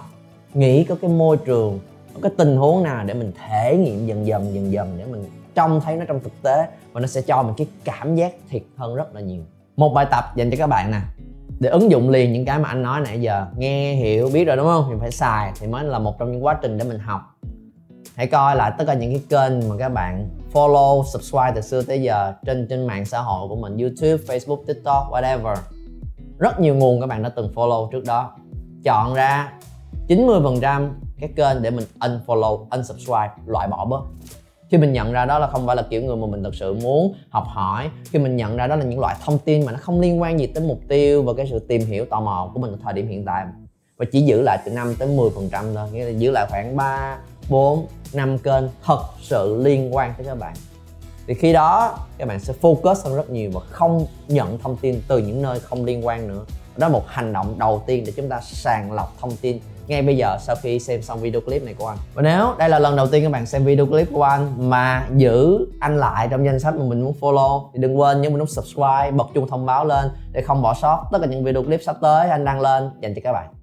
nghĩ 0.54 0.84
có 0.84 0.96
cái 1.02 1.10
môi 1.10 1.38
trường, 1.38 1.80
có 2.14 2.20
cái 2.24 2.32
tình 2.38 2.58
huống 2.58 2.84
nào 2.84 3.06
để 3.06 3.14
mình 3.14 3.32
thể 3.48 3.78
nghiệm 3.78 4.08
dần 4.08 4.28
dần 4.28 4.54
dần 4.54 4.72
dần 4.72 4.96
để 4.98 5.06
mình 5.06 5.26
trông 5.56 5.82
thấy 5.82 5.96
nó 5.96 6.06
trong 6.06 6.20
thực 6.20 6.42
tế 6.42 6.68
và 6.92 7.02
nó 7.02 7.08
sẽ 7.08 7.22
cho 7.22 7.44
mình 7.44 7.54
cái 7.58 7.68
cảm 7.84 8.16
giác 8.16 8.34
thiệt 8.50 8.64
hơn 8.76 8.96
rất 8.96 9.16
là 9.16 9.22
nhiều. 9.22 9.44
Một 9.78 9.94
bài 9.94 10.06
tập 10.12 10.24
dành 10.36 10.52
cho 10.52 10.58
các 10.58 10.68
bạn 10.68 10.92
nè, 10.92 11.00
để 11.60 11.70
ứng 11.70 11.92
dụng 11.92 12.10
liền 12.10 12.34
những 12.34 12.46
cái 12.46 12.60
mà 12.60 12.70
anh 12.70 12.84
nói 12.84 13.02
nãy 13.02 13.22
giờ. 13.22 13.46
Nghe, 13.58 13.94
hiểu, 13.94 14.30
biết 14.34 14.46
rồi 14.46 14.58
đúng 14.58 14.66
không? 14.66 14.86
Thì 14.90 14.96
phải 15.00 15.12
xài 15.12 15.52
thì 15.60 15.68
mới 15.68 15.84
là 15.84 16.00
một 16.00 16.20
trong 16.20 16.32
những 16.32 16.46
quá 16.46 16.60
trình 16.62 16.78
để 16.78 16.86
mình 16.86 17.00
học 17.00 17.35
hãy 18.16 18.28
coi 18.28 18.56
lại 18.56 18.72
tất 18.78 18.84
cả 18.88 18.94
những 18.94 19.12
cái 19.12 19.22
kênh 19.30 19.70
mà 19.70 19.76
các 19.80 19.90
bạn 19.90 20.30
follow, 20.54 21.04
subscribe 21.04 21.52
từ 21.56 21.62
xưa 21.62 21.82
tới 21.82 22.02
giờ 22.02 22.34
trên 22.46 22.68
trên 22.70 22.88
mạng 22.88 23.06
xã 23.06 23.22
hội 23.22 23.48
của 23.48 23.56
mình, 23.56 23.78
youtube, 23.78 24.24
facebook, 24.28 24.66
tiktok, 24.68 25.12
whatever. 25.12 25.56
Rất 26.40 26.60
nhiều 26.60 26.76
nguồn 26.76 27.02
các 27.02 27.08
bạn 27.08 27.24
đã 27.24 27.30
từng 27.30 27.52
follow 27.56 27.90
trước 27.92 28.04
đó. 28.06 28.32
Chọn 28.84 29.14
ra 29.14 29.54
90% 30.08 30.90
cái 31.20 31.30
kênh 31.36 31.62
để 31.62 31.70
mình 31.72 31.86
unfollow, 32.00 32.66
unsubscribe, 32.70 33.32
loại 33.46 33.68
bỏ 33.68 33.86
bớt. 33.86 34.02
Khi 34.70 34.78
mình 34.78 34.94
nhận 34.94 35.12
ra 35.12 35.26
đó 35.26 35.40
là 35.40 35.48
không 35.48 35.68
phải 35.68 35.76
là 35.76 35.82
kiểu 35.82 36.04
người 36.04 36.16
mà 36.16 36.28
mình 36.28 36.44
thực 36.44 36.56
sự 36.56 36.74
muốn 36.74 37.14
học 37.30 37.44
hỏi, 37.48 37.90
khi 38.06 38.20
mình 38.20 38.36
nhận 38.36 38.58
ra 38.58 38.68
đó 38.68 38.76
là 38.76 38.86
những 38.86 39.00
loại 39.00 39.16
thông 39.26 39.38
tin 39.38 39.66
mà 39.66 39.72
nó 39.72 39.78
không 39.78 40.00
liên 40.00 40.22
quan 40.22 40.40
gì 40.40 40.48
tới 40.48 40.64
mục 40.68 40.80
tiêu 40.88 41.24
và 41.24 41.34
cái 41.34 41.48
sự 41.50 41.60
tìm 41.60 41.82
hiểu 41.82 42.06
tò 42.06 42.22
mò 42.22 42.52
của 42.54 42.60
mình 42.60 42.72
ở 42.72 42.78
thời 42.84 42.94
điểm 42.94 43.08
hiện 43.08 43.26
tại. 43.26 43.46
Và 43.98 44.06
chỉ 44.12 44.22
giữ 44.22 44.42
lại 44.42 44.58
từ 44.66 44.72
5 44.72 44.96
tới 45.00 45.08
10 45.08 45.30
phần 45.30 45.50
trăm 45.52 45.66
thôi, 45.76 45.88
nghĩa 45.92 46.06
là 46.06 46.10
giữ 46.10 46.32
lại 46.32 46.48
khoảng 46.50 46.76
3 46.76 47.18
4 47.50 47.88
5 48.14 48.38
kênh 48.38 48.64
thật 48.84 49.02
sự 49.22 49.62
liên 49.64 49.96
quan 49.96 50.14
tới 50.18 50.26
các 50.26 50.40
bạn. 50.40 50.54
Thì 51.28 51.34
khi 51.34 51.54
đó, 51.54 51.98
các 52.18 52.28
bạn 52.28 52.40
sẽ 52.40 52.54
focus 52.62 52.96
hơn 53.04 53.16
rất 53.16 53.30
nhiều 53.30 53.52
và 53.54 53.62
không 53.70 54.06
nhận 54.28 54.58
thông 54.58 54.78
tin 54.78 55.02
từ 55.08 55.18
những 55.18 55.42
nơi 55.42 55.60
không 55.60 55.86
liên 55.86 56.06
quan 56.06 56.28
nữa. 56.28 56.46
Đó 56.78 56.88
là 56.88 56.94
một 56.94 57.04
hành 57.08 57.34
động 57.34 57.60
đầu 57.60 57.84
tiên 57.88 58.04
để 58.06 58.14
chúng 58.16 58.30
ta 58.30 58.40
sàng 58.42 58.92
lọc 58.92 59.14
thông 59.22 59.36
tin 59.36 59.60
ngay 59.88 60.02
bây 60.02 60.18
giờ 60.18 60.38
sau 60.42 60.56
khi 60.62 60.80
xem 60.80 61.02
xong 61.02 61.20
video 61.20 61.42
clip 61.42 61.64
này 61.64 61.74
của 61.74 61.88
anh. 61.88 61.98
Và 62.14 62.22
nếu 62.22 62.48
đây 62.58 62.70
là 62.70 62.80
lần 62.80 62.96
đầu 62.96 63.08
tiên 63.08 63.24
các 63.24 63.32
bạn 63.32 63.46
xem 63.46 63.66
video 63.66 63.86
clip 63.86 64.08
của 64.14 64.24
anh 64.24 64.70
mà 64.70 65.08
giữ 65.16 65.68
anh 65.80 66.00
lại 66.00 66.28
trong 66.32 66.46
danh 66.46 66.60
sách 66.60 66.76
mà 66.76 66.84
mình 66.86 67.02
muốn 67.02 67.14
follow, 67.20 67.70
thì 67.74 67.80
đừng 67.80 68.00
quên 68.00 68.22
nhấn 68.22 68.38
nút 68.38 68.50
subscribe, 68.50 69.12
bật 69.12 69.28
chuông 69.34 69.48
thông 69.48 69.66
báo 69.66 69.86
lên 69.86 70.10
để 70.32 70.42
không 70.42 70.62
bỏ 70.62 70.74
sót 70.74 71.04
tất 71.12 71.18
cả 71.22 71.28
những 71.28 71.44
video 71.44 71.64
clip 71.64 71.82
sắp 71.84 71.96
tới 72.02 72.30
anh 72.30 72.46
đăng 72.46 72.62
lên 72.62 72.90
dành 73.02 73.16
cho 73.16 73.22
các 73.24 73.34
bạn. 73.34 73.55